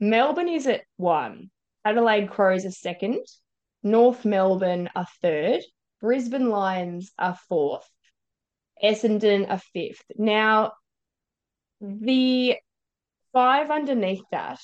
Melbourne 0.00 0.48
is 0.48 0.66
at 0.66 0.82
one, 0.96 1.50
Adelaide 1.84 2.30
Crows 2.30 2.64
are 2.64 2.70
second, 2.70 3.24
North 3.82 4.24
Melbourne 4.24 4.90
are 4.94 5.06
third, 5.22 5.62
Brisbane 6.00 6.50
Lions 6.50 7.12
are 7.18 7.38
fourth, 7.48 7.88
Essendon 8.82 9.50
are 9.50 9.60
fifth. 9.72 10.04
Now, 10.16 10.72
the 11.80 12.56
five 13.32 13.70
underneath 13.70 14.24
that 14.30 14.60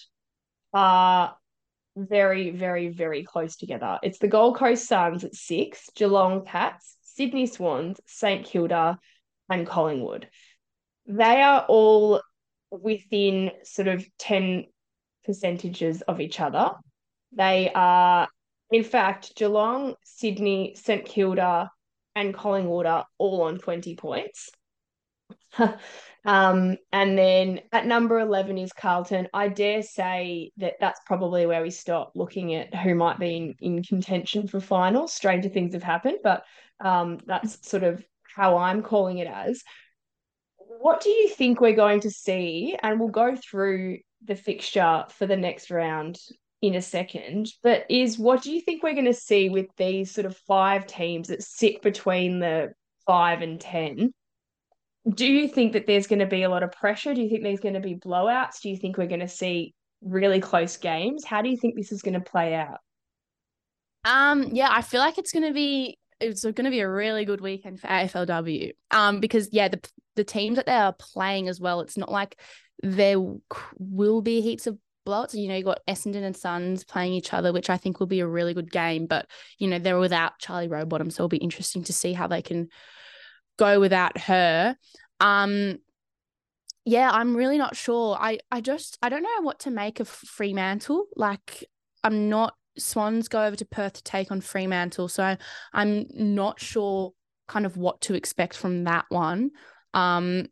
are 0.75 1.37
very, 1.97 2.51
very, 2.51 2.89
very 2.89 3.23
close 3.23 3.57
together. 3.57 3.99
It's 4.03 4.19
the 4.19 4.29
Gold 4.29 4.57
Coast 4.57 4.87
Suns 4.87 5.25
at 5.25 5.35
six, 5.35 5.91
Geelong 5.95 6.45
Cats, 6.45 6.97
Sydney 7.03 7.47
Swans, 7.47 8.01
St 8.07 8.45
Kilda, 8.47 8.99
and 9.51 9.67
Collingwood 9.67 10.29
they 11.07 11.43
are 11.43 11.65
all 11.69 12.21
within 12.71 13.51
sort 13.65 13.89
of 13.89 14.05
10 14.19 14.67
percentages 15.25 16.03
of 16.03 16.21
each 16.21 16.41
other. 16.41 16.73
They 17.33 17.71
are, 17.75 18.29
in 18.71 18.85
fact, 18.85 19.37
Geelong, 19.37 19.95
Sydney, 20.05 20.75
St 20.77 21.05
Kilda, 21.05 21.71
and 22.15 22.35
Collingwood 22.35 22.87
are 22.87 23.07
all 23.19 23.43
on 23.43 23.59
20 23.59 23.97
points. 23.97 24.51
um, 26.25 26.77
and 26.93 27.19
then 27.19 27.61
at 27.73 27.87
number 27.87 28.19
11 28.19 28.59
is 28.59 28.73
Carlton. 28.73 29.29
I 29.33 29.49
dare 29.49 29.83
say 29.83 30.53
that 30.59 30.75
that's 30.81 31.01
probably 31.07 31.47
where 31.47 31.63
we 31.63 31.71
stop 31.71 32.13
looking 32.15 32.55
at 32.55 32.75
who 32.75 32.95
might 32.95 33.19
be 33.19 33.37
in, 33.37 33.55
in 33.61 33.83
contention 33.83 34.47
for 34.47 34.61
finals. 34.61 35.13
Stranger 35.13 35.49
things 35.49 35.75
have 35.75 35.83
happened, 35.83 36.19
but 36.23 36.45
um, 36.81 37.19
that's 37.27 37.69
sort 37.69 37.83
of 37.83 38.05
how 38.35 38.59
I'm 38.59 38.83
calling 38.83 39.19
it 39.19 39.27
as 39.27 39.63
what 40.83 41.01
do 41.01 41.11
you 41.11 41.29
think 41.29 41.61
we're 41.61 41.73
going 41.75 42.01
to 42.01 42.11
see? 42.11 42.77
And 42.83 42.99
we'll 42.99 43.09
go 43.09 43.37
through 43.37 43.99
the 44.25 44.37
fixture 44.37 45.05
for 45.11 45.27
the 45.27 45.37
next 45.37 45.71
round 45.71 46.19
in 46.61 46.75
a 46.75 46.83
second. 46.83 47.49
But 47.63 47.87
Izzy 47.89 48.23
what 48.23 48.43
do 48.43 48.53
you 48.53 48.61
think 48.61 48.83
we're 48.83 48.95
going 48.95 49.07
to 49.07 49.15
see 49.15 49.49
with 49.49 49.67
these 49.77 50.13
sort 50.13 50.27
of 50.27 50.37
five 50.49 50.87
teams 50.87 51.29
that 51.29 51.43
sit 51.43 51.83
between 51.83 52.41
the 52.41 52.73
five 53.07 53.43
and 53.43 53.61
ten? 53.61 54.13
do 55.11 55.27
you 55.27 55.49
think 55.49 55.73
that 55.73 55.87
there's 55.87 56.07
going 56.07 56.21
to 56.21 56.27
be 56.27 56.45
a 56.45 56.49
lot 56.49 56.63
of 56.63 56.73
pressure? 56.73 57.15
Do 57.15 57.21
you 57.21 57.29
think 57.29 57.43
there's 57.43 57.61
going 57.61 57.75
to 57.75 57.81
be 57.81 57.97
blowouts? 57.97 58.61
Do 58.61 58.71
you 58.71 58.77
think 58.77 58.97
we're 58.97 59.07
going 59.07 59.21
to 59.21 59.29
see 59.29 59.75
really 60.01 60.41
close 60.41 60.77
games? 60.77 61.25
How 61.25 61.43
do 61.43 61.49
you 61.49 61.57
think 61.57 61.75
this 61.75 61.93
is 61.93 62.03
going 62.03 62.15
to 62.15 62.21
play 62.21 62.55
out? 62.55 62.79
Um, 64.05 64.51
yeah, 64.53 64.69
I 64.71 64.83
feel 64.83 65.01
like 65.01 65.19
it's 65.19 65.33
gonna 65.33 65.53
be 65.53 65.97
it's 66.21 66.43
going 66.43 66.65
to 66.65 66.71
be 66.71 66.81
a 66.81 66.89
really 66.89 67.25
good 67.25 67.41
weekend 67.41 67.81
for 67.81 67.87
AFLW. 67.87 68.73
Um, 68.91 69.21
because 69.21 69.49
yeah, 69.53 69.69
the 69.69 69.81
the 70.17 70.25
teams 70.25 70.57
that 70.57 70.67
they 70.67 70.73
are 70.73 70.93
playing 70.93 71.49
as 71.49 71.61
well, 71.61 71.81
it's 71.81 71.97
not 71.97 72.11
like 72.11 72.41
there 72.83 73.17
will 73.79 74.23
be 74.23 74.41
heaps 74.41 74.67
of 74.67 74.79
blowouts. 75.07 75.35
You 75.35 75.49
know, 75.49 75.57
you 75.57 75.65
got 75.65 75.81
Essendon 75.89 76.23
and 76.23 76.37
Suns 76.37 76.85
playing 76.85 77.15
each 77.15 77.33
other, 77.33 77.53
which 77.53 77.71
I 77.71 77.77
think 77.77 78.01
will 78.01 78.07
be 78.07 78.21
a 78.21 78.27
really 78.27 78.55
good 78.55 78.71
game. 78.71 79.07
But 79.07 79.27
you 79.59 79.69
know, 79.69 79.79
they're 79.79 79.99
without 79.99 80.39
Charlie 80.39 80.69
Rowbottom, 80.69 81.11
so 81.11 81.23
it'll 81.23 81.29
be 81.29 81.37
interesting 81.39 81.85
to 81.85 81.93
see 81.93 82.13
how 82.13 82.27
they 82.27 82.43
can 82.43 82.69
go 83.59 83.81
without 83.81 84.19
her. 84.19 84.77
Um, 85.21 85.79
yeah, 86.85 87.11
I'm 87.13 87.37
really 87.37 87.59
not 87.59 87.77
sure. 87.77 88.17
I 88.21 88.39
I 88.51 88.61
just 88.61 88.99
I 89.03 89.09
don't 89.09 89.23
know 89.23 89.43
what 89.43 89.61
to 89.61 89.71
make 89.71 90.01
of 90.01 90.09
Fremantle. 90.09 91.07
Like, 91.17 91.65
I'm 92.03 92.29
not 92.29 92.55
Swans 92.79 93.29
go 93.29 93.45
over 93.45 93.57
to 93.57 93.65
Perth 93.65 93.95
to 93.95 94.03
take 94.03 94.31
on 94.31 94.41
Fremantle. 94.41 95.09
So 95.09 95.37
I'm 95.73 96.07
not 96.15 96.61
sure 96.61 97.13
kind 97.49 97.67
of 97.67 97.77
what 97.77 98.01
to 98.03 98.15
expect 98.15 98.57
from 98.57 98.85
that 98.85 99.05
one. 99.09 99.51
Um, 99.95 100.47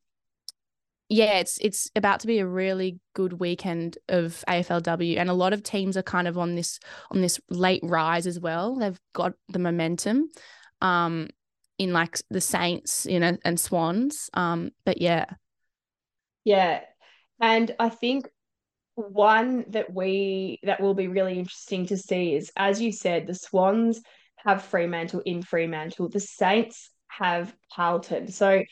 yeah, 1.08 1.38
it's 1.38 1.58
it's 1.58 1.90
about 1.96 2.20
to 2.20 2.28
be 2.28 2.38
a 2.38 2.46
really 2.46 3.00
good 3.14 3.34
weekend 3.34 3.98
of 4.08 4.44
AFLW, 4.46 5.18
and 5.18 5.28
a 5.28 5.34
lot 5.34 5.52
of 5.52 5.62
teams 5.62 5.96
are 5.96 6.02
kind 6.02 6.28
of 6.28 6.38
on 6.38 6.54
this 6.54 6.78
on 7.10 7.20
this 7.20 7.40
late 7.50 7.82
rise 7.82 8.26
as 8.26 8.38
well. 8.38 8.76
They've 8.76 9.00
got 9.12 9.32
the 9.48 9.58
momentum, 9.58 10.30
um, 10.80 11.28
in 11.78 11.92
like 11.92 12.20
the 12.30 12.40
Saints, 12.40 13.06
you 13.10 13.18
know, 13.18 13.36
and 13.44 13.58
Swans. 13.58 14.30
Um, 14.34 14.70
but 14.84 15.00
yeah, 15.00 15.24
yeah, 16.44 16.80
and 17.40 17.74
I 17.80 17.88
think 17.88 18.28
one 18.94 19.64
that 19.68 19.92
we 19.92 20.58
that 20.62 20.80
will 20.80 20.94
be 20.94 21.08
really 21.08 21.38
interesting 21.38 21.86
to 21.86 21.96
see 21.96 22.34
is 22.34 22.52
as 22.56 22.80
you 22.80 22.92
said 22.92 23.26
the 23.26 23.34
swans 23.34 24.00
have 24.36 24.62
fremantle 24.62 25.22
in 25.24 25.42
fremantle 25.42 26.08
the 26.08 26.20
saints 26.20 26.90
have 27.08 27.54
carlton 27.72 28.28
so 28.28 28.62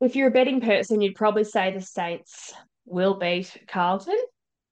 if 0.00 0.16
you're 0.16 0.28
a 0.28 0.32
betting 0.32 0.60
person 0.60 1.00
you'd 1.00 1.14
probably 1.14 1.44
say 1.44 1.72
the 1.72 1.80
saints 1.80 2.52
will 2.86 3.18
beat 3.18 3.56
carlton 3.68 4.18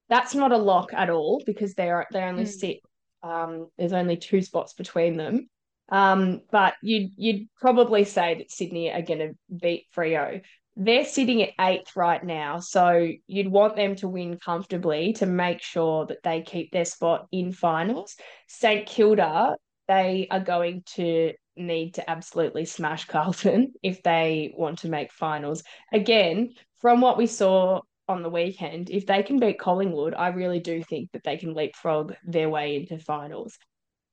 that's 0.08 0.34
not 0.34 0.52
a 0.52 0.56
lock 0.56 0.92
at 0.92 1.10
all 1.10 1.42
because 1.44 1.74
they're 1.74 2.06
they 2.12 2.20
only 2.20 2.44
mm. 2.44 2.48
sit 2.48 2.78
um, 3.22 3.68
there's 3.76 3.92
only 3.92 4.16
two 4.16 4.40
spots 4.40 4.74
between 4.74 5.16
them 5.16 5.48
um, 5.90 6.42
but 6.50 6.74
you'd 6.82 7.10
you'd 7.16 7.48
probably 7.60 8.04
say 8.04 8.34
that 8.34 8.50
sydney 8.50 8.92
are 8.92 9.02
going 9.02 9.18
to 9.18 9.34
beat 9.60 9.86
Freo. 9.96 10.42
they're 10.76 11.04
sitting 11.04 11.42
at 11.42 11.54
eighth 11.58 11.96
right 11.96 12.22
now. 12.22 12.60
So 12.60 13.08
you'd 13.26 13.48
want 13.48 13.76
them 13.76 13.96
to 13.96 14.08
win 14.08 14.38
comfortably 14.38 15.14
to 15.14 15.26
make 15.26 15.62
sure 15.62 16.04
that 16.06 16.22
they 16.22 16.42
keep 16.42 16.70
their 16.70 16.84
spot 16.84 17.26
in 17.32 17.52
finals. 17.52 18.14
St 18.46 18.86
Kilda, 18.86 19.56
they 19.88 20.28
are 20.30 20.40
going 20.40 20.82
to 20.94 21.32
need 21.56 21.94
to 21.94 22.08
absolutely 22.08 22.64
smash 22.64 23.04
Carlton 23.06 23.72
if 23.82 24.02
they 24.02 24.52
want 24.56 24.80
to 24.80 24.88
make 24.88 25.12
finals. 25.12 25.62
Again, 25.92 26.54
from 26.80 27.00
what 27.00 27.18
we 27.18 27.26
saw 27.26 27.80
on 28.08 28.22
the 28.22 28.30
weekend, 28.30 28.90
if 28.90 29.06
they 29.06 29.22
can 29.22 29.38
beat 29.38 29.58
Collingwood, 29.58 30.14
I 30.14 30.28
really 30.28 30.60
do 30.60 30.82
think 30.82 31.10
that 31.12 31.24
they 31.24 31.36
can 31.36 31.54
leapfrog 31.54 32.14
their 32.24 32.48
way 32.48 32.76
into 32.76 32.98
finals. 32.98 33.58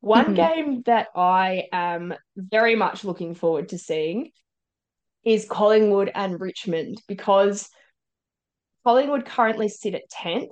One 0.02 0.36
mm-hmm. 0.36 0.36
game 0.36 0.82
that 0.84 1.08
I 1.16 1.68
am 1.72 2.14
very 2.36 2.76
much 2.76 3.04
looking 3.04 3.36
forward 3.36 3.70
to 3.70 3.78
seeing 3.78 4.32
is 5.24 5.46
Collingwood 5.46 6.12
and 6.14 6.40
Richmond 6.42 7.02
because 7.08 7.70
Collingwood 8.84 9.26
currently 9.26 9.70
sit 9.70 9.96
at 9.96 10.10
10th. 10.10 10.52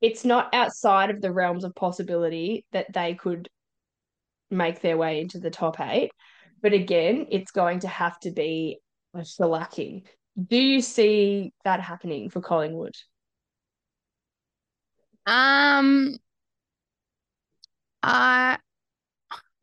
It's 0.00 0.24
not 0.24 0.54
outside 0.54 1.10
of 1.10 1.20
the 1.20 1.32
realms 1.32 1.64
of 1.64 1.74
possibility 1.74 2.64
that 2.72 2.90
they 2.94 3.14
could 3.14 3.50
make 4.50 4.80
their 4.80 4.96
way 4.96 5.20
into 5.20 5.38
the 5.38 5.50
top 5.50 5.80
eight. 5.80 6.10
But 6.62 6.72
again, 6.72 7.26
it's 7.30 7.52
going 7.52 7.80
to 7.80 7.88
have 7.88 8.18
to 8.20 8.30
be 8.30 8.78
a 9.14 9.20
shellacking. 9.20 10.04
Do 10.46 10.56
you 10.56 10.80
see 10.80 11.52
that 11.64 11.80
happening 11.80 12.30
for 12.30 12.40
Collingwood? 12.40 12.94
Um, 15.26 16.16
I, 18.02 18.58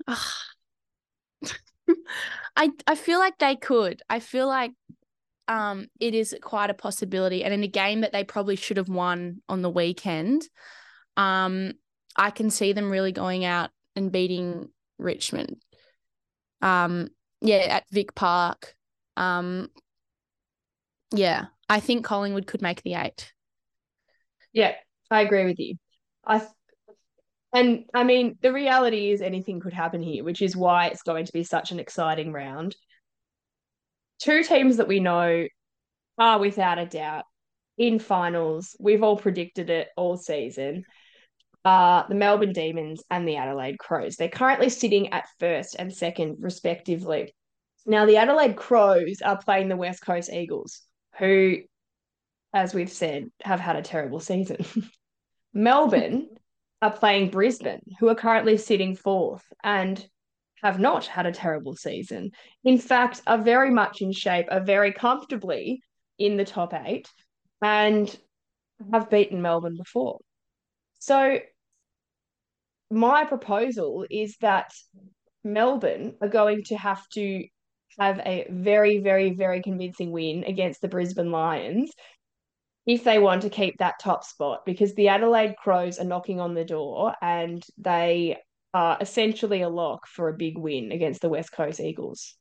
uh, 0.07 0.15
I 2.55 2.71
I 2.85 2.95
feel 2.95 3.19
like 3.19 3.37
they 3.37 3.55
could. 3.55 4.01
I 4.09 4.19
feel 4.19 4.47
like 4.47 4.71
um 5.47 5.87
it 5.99 6.13
is 6.13 6.35
quite 6.41 6.69
a 6.69 6.73
possibility 6.73 7.43
and 7.43 7.53
in 7.53 7.63
a 7.63 7.67
game 7.67 8.01
that 8.01 8.11
they 8.11 8.23
probably 8.23 8.55
should 8.55 8.77
have 8.77 8.89
won 8.89 9.41
on 9.47 9.61
the 9.61 9.69
weekend 9.69 10.41
um 11.15 11.71
I 12.17 12.31
can 12.31 12.49
see 12.49 12.73
them 12.73 12.91
really 12.91 13.13
going 13.13 13.45
out 13.45 13.69
and 13.95 14.11
beating 14.11 14.69
Richmond 14.97 15.57
um 16.61 17.09
yeah 17.41 17.57
at 17.57 17.83
Vic 17.91 18.15
Park 18.15 18.75
um 19.15 19.69
yeah 21.11 21.45
I 21.69 21.79
think 21.79 22.05
Collingwood 22.05 22.47
could 22.47 22.61
make 22.61 22.81
the 22.83 22.95
8 22.95 23.33
yeah 24.53 24.73
I 25.11 25.21
agree 25.21 25.45
with 25.45 25.59
you 25.59 25.75
I 26.25 26.45
and 27.53 27.85
I 27.93 28.03
mean, 28.03 28.37
the 28.41 28.51
reality 28.51 29.09
is 29.11 29.21
anything 29.21 29.59
could 29.59 29.73
happen 29.73 30.01
here, 30.01 30.23
which 30.23 30.41
is 30.41 30.55
why 30.55 30.87
it's 30.87 31.01
going 31.01 31.25
to 31.25 31.33
be 31.33 31.43
such 31.43 31.71
an 31.71 31.79
exciting 31.79 32.31
round. 32.31 32.75
Two 34.19 34.43
teams 34.43 34.77
that 34.77 34.87
we 34.87 34.99
know 34.99 35.47
are 36.19 36.39
without 36.39 36.77
a 36.77 36.85
doubt 36.85 37.25
in 37.77 37.99
finals. 37.99 38.75
We've 38.79 39.03
all 39.03 39.17
predicted 39.17 39.69
it 39.69 39.87
all 39.95 40.17
season. 40.17 40.83
Uh, 41.67 42.07
the 42.07 42.15
Melbourne 42.15 42.53
Demons 42.53 43.03
and 43.11 43.27
the 43.27 43.35
Adelaide 43.35 43.77
Crows. 43.77 44.15
They're 44.15 44.29
currently 44.29 44.69
sitting 44.69 45.11
at 45.11 45.27
first 45.37 45.75
and 45.77 45.93
second, 45.93 46.37
respectively. 46.39 47.35
Now, 47.85 48.05
the 48.05 48.15
Adelaide 48.15 48.55
Crows 48.55 49.21
are 49.21 49.37
playing 49.37 49.67
the 49.67 49.75
West 49.75 50.01
Coast 50.01 50.31
Eagles, 50.31 50.81
who, 51.19 51.57
as 52.53 52.73
we've 52.73 52.89
said, 52.89 53.25
have 53.43 53.59
had 53.59 53.75
a 53.75 53.81
terrible 53.81 54.21
season. 54.21 54.65
Melbourne 55.53 56.29
are 56.81 56.93
playing 56.95 57.31
Brisbane, 57.31 57.81
who 57.99 58.07
are 58.07 58.15
currently 58.15 58.55
sitting 58.55 58.95
fourth 58.95 59.43
and 59.61 60.07
have 60.63 60.79
not 60.79 61.05
had 61.05 61.25
a 61.25 61.33
terrible 61.33 61.75
season. 61.75 62.31
In 62.63 62.77
fact, 62.77 63.21
are 63.27 63.43
very 63.43 63.71
much 63.71 64.01
in 64.01 64.13
shape, 64.13 64.47
are 64.51 64.63
very 64.63 64.93
comfortably 64.93 65.81
in 66.17 66.37
the 66.37 66.45
top 66.45 66.73
eight, 66.73 67.09
and 67.61 68.17
have 68.93 69.09
beaten 69.09 69.41
Melbourne 69.41 69.75
before. 69.75 70.19
So, 70.99 71.39
my 72.89 73.25
proposal 73.25 74.05
is 74.09 74.37
that 74.41 74.71
Melbourne 75.43 76.15
are 76.21 76.29
going 76.29 76.63
to 76.65 76.77
have 76.77 77.07
to 77.09 77.45
have 77.99 78.19
a 78.19 78.47
very, 78.49 78.99
very, 78.99 79.31
very 79.31 79.61
convincing 79.61 80.11
win 80.11 80.43
against 80.45 80.81
the 80.81 80.87
Brisbane 80.87 81.31
Lions 81.31 81.91
if 82.85 83.03
they 83.03 83.19
want 83.19 83.41
to 83.41 83.49
keep 83.49 83.77
that 83.79 83.99
top 83.99 84.23
spot 84.23 84.65
because 84.65 84.95
the 84.95 85.09
Adelaide 85.09 85.55
Crows 85.57 85.99
are 85.99 86.05
knocking 86.05 86.39
on 86.39 86.53
the 86.53 86.63
door 86.63 87.13
and 87.21 87.63
they 87.77 88.37
are 88.73 88.97
essentially 89.01 89.61
a 89.61 89.69
lock 89.69 90.07
for 90.07 90.29
a 90.29 90.37
big 90.37 90.57
win 90.57 90.91
against 90.91 91.21
the 91.21 91.29
West 91.29 91.51
Coast 91.51 91.79
Eagles. 91.79 92.35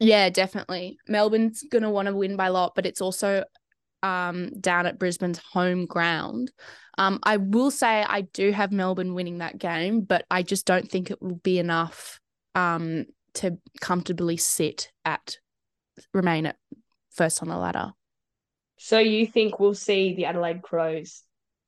Yeah, 0.00 0.28
definitely. 0.28 0.98
Melbourne's 1.06 1.62
going 1.70 1.82
to 1.82 1.90
want 1.90 2.06
to 2.06 2.14
win 2.16 2.36
by 2.36 2.48
lot, 2.48 2.72
but 2.74 2.86
it's 2.86 3.00
also 3.00 3.44
um, 4.02 4.50
down 4.60 4.86
at 4.86 4.98
Brisbane's 4.98 5.40
home 5.52 5.86
ground. 5.86 6.50
Um, 6.98 7.18
I 7.22 7.38
will 7.38 7.70
say 7.70 8.04
I 8.08 8.22
do 8.22 8.52
have 8.52 8.72
Melbourne 8.72 9.14
winning 9.14 9.38
that 9.38 9.58
game, 9.58 10.02
but 10.02 10.24
I 10.30 10.42
just 10.42 10.66
don't 10.66 10.88
think 10.88 11.10
it 11.10 11.20
will 11.20 11.36
be 11.36 11.58
enough 11.58 12.20
um, 12.54 13.06
to 13.34 13.58
comfortably 13.80 14.36
sit 14.36 14.90
at 15.04 15.38
remain 16.12 16.46
at 16.46 16.56
first 17.10 17.42
on 17.42 17.48
the 17.48 17.56
ladder. 17.56 17.92
So 18.78 18.98
you 18.98 19.26
think 19.26 19.58
we'll 19.58 19.74
see 19.74 20.14
the 20.14 20.26
Adelaide 20.26 20.62
Crows 20.62 21.22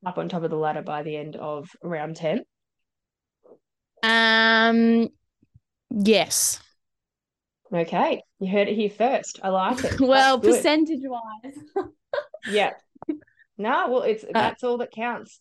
up 0.05 0.17
on 0.17 0.29
top 0.29 0.43
of 0.43 0.49
the 0.49 0.57
ladder 0.57 0.81
by 0.81 1.03
the 1.03 1.15
end 1.15 1.35
of 1.35 1.69
round 1.83 2.15
10? 2.15 2.43
Um 4.03 5.09
yes. 5.89 6.59
Okay. 7.73 8.21
You 8.39 8.51
heard 8.51 8.67
it 8.67 8.75
here 8.75 8.89
first. 8.89 9.39
I 9.43 9.49
like 9.49 9.83
it. 9.83 9.99
well, 9.99 10.39
percentage 10.39 11.01
wise. 11.03 11.87
yeah. 12.49 12.73
No, 13.57 13.89
well 13.89 14.01
it's 14.03 14.23
uh, 14.23 14.29
that's 14.33 14.63
all 14.63 14.77
that 14.79 14.91
counts. 14.91 15.39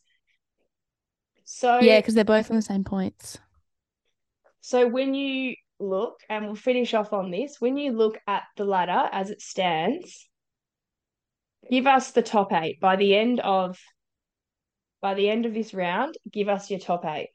So 1.44 1.78
Yeah, 1.78 2.00
because 2.00 2.14
they're 2.14 2.24
both 2.24 2.50
on 2.50 2.56
the 2.56 2.62
same 2.62 2.84
points. 2.84 3.38
So 4.60 4.88
when 4.88 5.14
you 5.14 5.54
look, 5.78 6.20
and 6.28 6.46
we'll 6.46 6.54
finish 6.54 6.94
off 6.94 7.12
on 7.12 7.30
this, 7.30 7.60
when 7.60 7.76
you 7.76 7.92
look 7.92 8.18
at 8.26 8.42
the 8.56 8.64
ladder 8.64 9.08
as 9.12 9.30
it 9.30 9.40
stands, 9.40 10.28
give 11.70 11.86
us 11.86 12.10
the 12.12 12.22
top 12.22 12.52
eight 12.52 12.80
by 12.80 12.96
the 12.96 13.14
end 13.14 13.40
of 13.40 13.78
by 15.00 15.14
the 15.14 15.28
end 15.28 15.46
of 15.46 15.54
this 15.54 15.72
round. 15.72 16.16
Give 16.30 16.48
us 16.48 16.70
your 16.70 16.80
top 16.80 17.04
eight. 17.04 17.28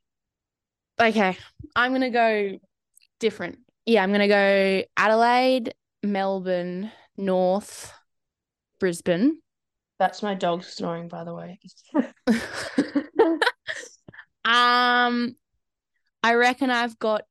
Okay, 0.99 1.37
I'm 1.75 1.93
gonna 1.93 2.09
go 2.09 2.59
different. 3.19 3.59
Yeah, 3.85 4.03
I'm 4.03 4.11
gonna 4.11 4.27
go 4.27 4.83
Adelaide, 4.97 5.73
Melbourne, 6.03 6.91
North, 7.17 7.93
Brisbane. 8.79 9.40
That's 10.01 10.23
my 10.23 10.33
dog 10.33 10.63
snoring, 10.63 11.09
by 11.09 11.23
the 11.23 11.35
way. 11.35 11.59
um, 14.43 15.35
I 16.23 16.33
reckon 16.33 16.71
I've 16.71 16.97
got 16.97 17.25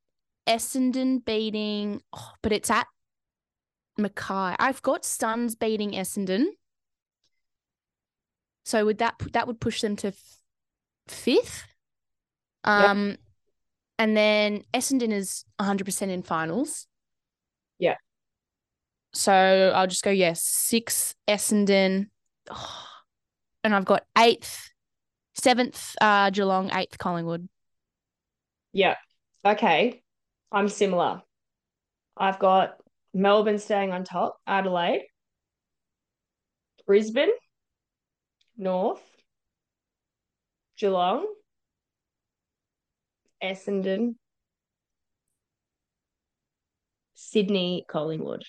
Essendon 0.47 1.25
beating, 1.25 2.01
oh, 2.13 2.31
but 2.41 2.53
it's 2.53 2.69
at 2.69 2.87
Mackay. 3.97 4.55
I've 4.57 4.81
got 4.81 5.03
Suns 5.03 5.53
beating 5.55 5.91
Essendon. 5.91 6.45
So 8.63 8.85
would 8.85 8.99
that 8.99 9.15
that 9.33 9.47
would 9.47 9.59
push 9.59 9.81
them 9.81 9.97
to 9.97 10.07
f- 10.07 10.39
fifth? 11.09 11.65
Um, 12.63 13.17
and 13.99 14.15
then 14.15 14.63
Essendon 14.73 15.11
is 15.11 15.43
100% 15.59 16.07
in 16.07 16.23
finals. 16.23 16.87
Yeah. 17.79 17.97
So 19.11 19.73
I'll 19.75 19.87
just 19.87 20.05
go 20.05 20.09
yes, 20.09 20.41
six 20.41 21.15
Essendon, 21.27 22.07
oh, 22.51 22.87
and 23.63 23.75
I've 23.75 23.85
got 23.85 24.03
eighth, 24.17 24.69
seventh 25.35 25.95
uh 26.01 26.29
Geelong, 26.29 26.71
eighth 26.73 26.97
Collingwood. 26.97 27.47
Yeah. 28.73 28.95
Okay. 29.45 30.01
I'm 30.51 30.67
similar. 30.67 31.21
I've 32.17 32.39
got 32.39 32.77
Melbourne 33.13 33.57
staying 33.59 33.91
on 33.91 34.03
top, 34.03 34.37
Adelaide, 34.45 35.03
Brisbane, 36.85 37.31
North, 38.57 39.01
Geelong, 40.77 41.25
Essendon, 43.41 44.15
Sydney, 47.15 47.85
Collingwood. 47.87 48.43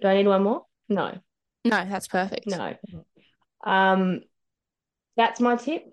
Do 0.00 0.08
I 0.08 0.14
need 0.14 0.26
one 0.26 0.42
more? 0.42 0.62
No, 0.88 1.18
No, 1.68 1.84
that's 1.88 2.08
perfect. 2.08 2.46
no. 2.46 2.74
Um, 3.64 4.20
that's 5.16 5.40
my 5.40 5.56
tip. 5.56 5.84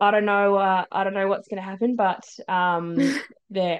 I 0.00 0.10
don't 0.10 0.24
know. 0.24 0.56
Uh, 0.56 0.84
I 0.90 1.04
don't 1.04 1.14
know 1.14 1.28
what's 1.28 1.46
going 1.46 1.62
to 1.62 1.68
happen, 1.68 1.94
but 1.94 2.24
um, 2.48 2.96
there, 3.50 3.78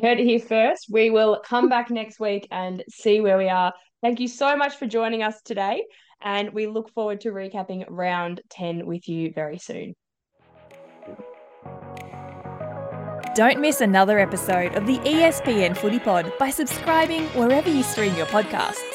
heard 0.00 0.20
it 0.20 0.24
here 0.24 0.38
first. 0.38 0.88
We 0.90 1.08
will 1.10 1.40
come 1.44 1.68
back 1.68 1.90
next 1.90 2.20
week 2.20 2.46
and 2.50 2.84
see 2.90 3.20
where 3.20 3.38
we 3.38 3.48
are. 3.48 3.72
Thank 4.02 4.20
you 4.20 4.28
so 4.28 4.56
much 4.56 4.76
for 4.76 4.86
joining 4.86 5.22
us 5.22 5.40
today, 5.42 5.84
and 6.20 6.52
we 6.52 6.66
look 6.66 6.92
forward 6.92 7.22
to 7.22 7.30
recapping 7.30 7.84
round 7.88 8.42
ten 8.50 8.84
with 8.84 9.08
you 9.08 9.32
very 9.32 9.58
soon. 9.58 9.94
Don't 13.34 13.60
miss 13.60 13.80
another 13.80 14.18
episode 14.18 14.74
of 14.74 14.86
the 14.86 14.98
ESPN 14.98 15.74
Footy 15.74 15.98
Pod 15.98 16.30
by 16.38 16.50
subscribing 16.50 17.24
wherever 17.28 17.70
you 17.70 17.82
stream 17.82 18.14
your 18.14 18.26
podcasts. 18.26 18.91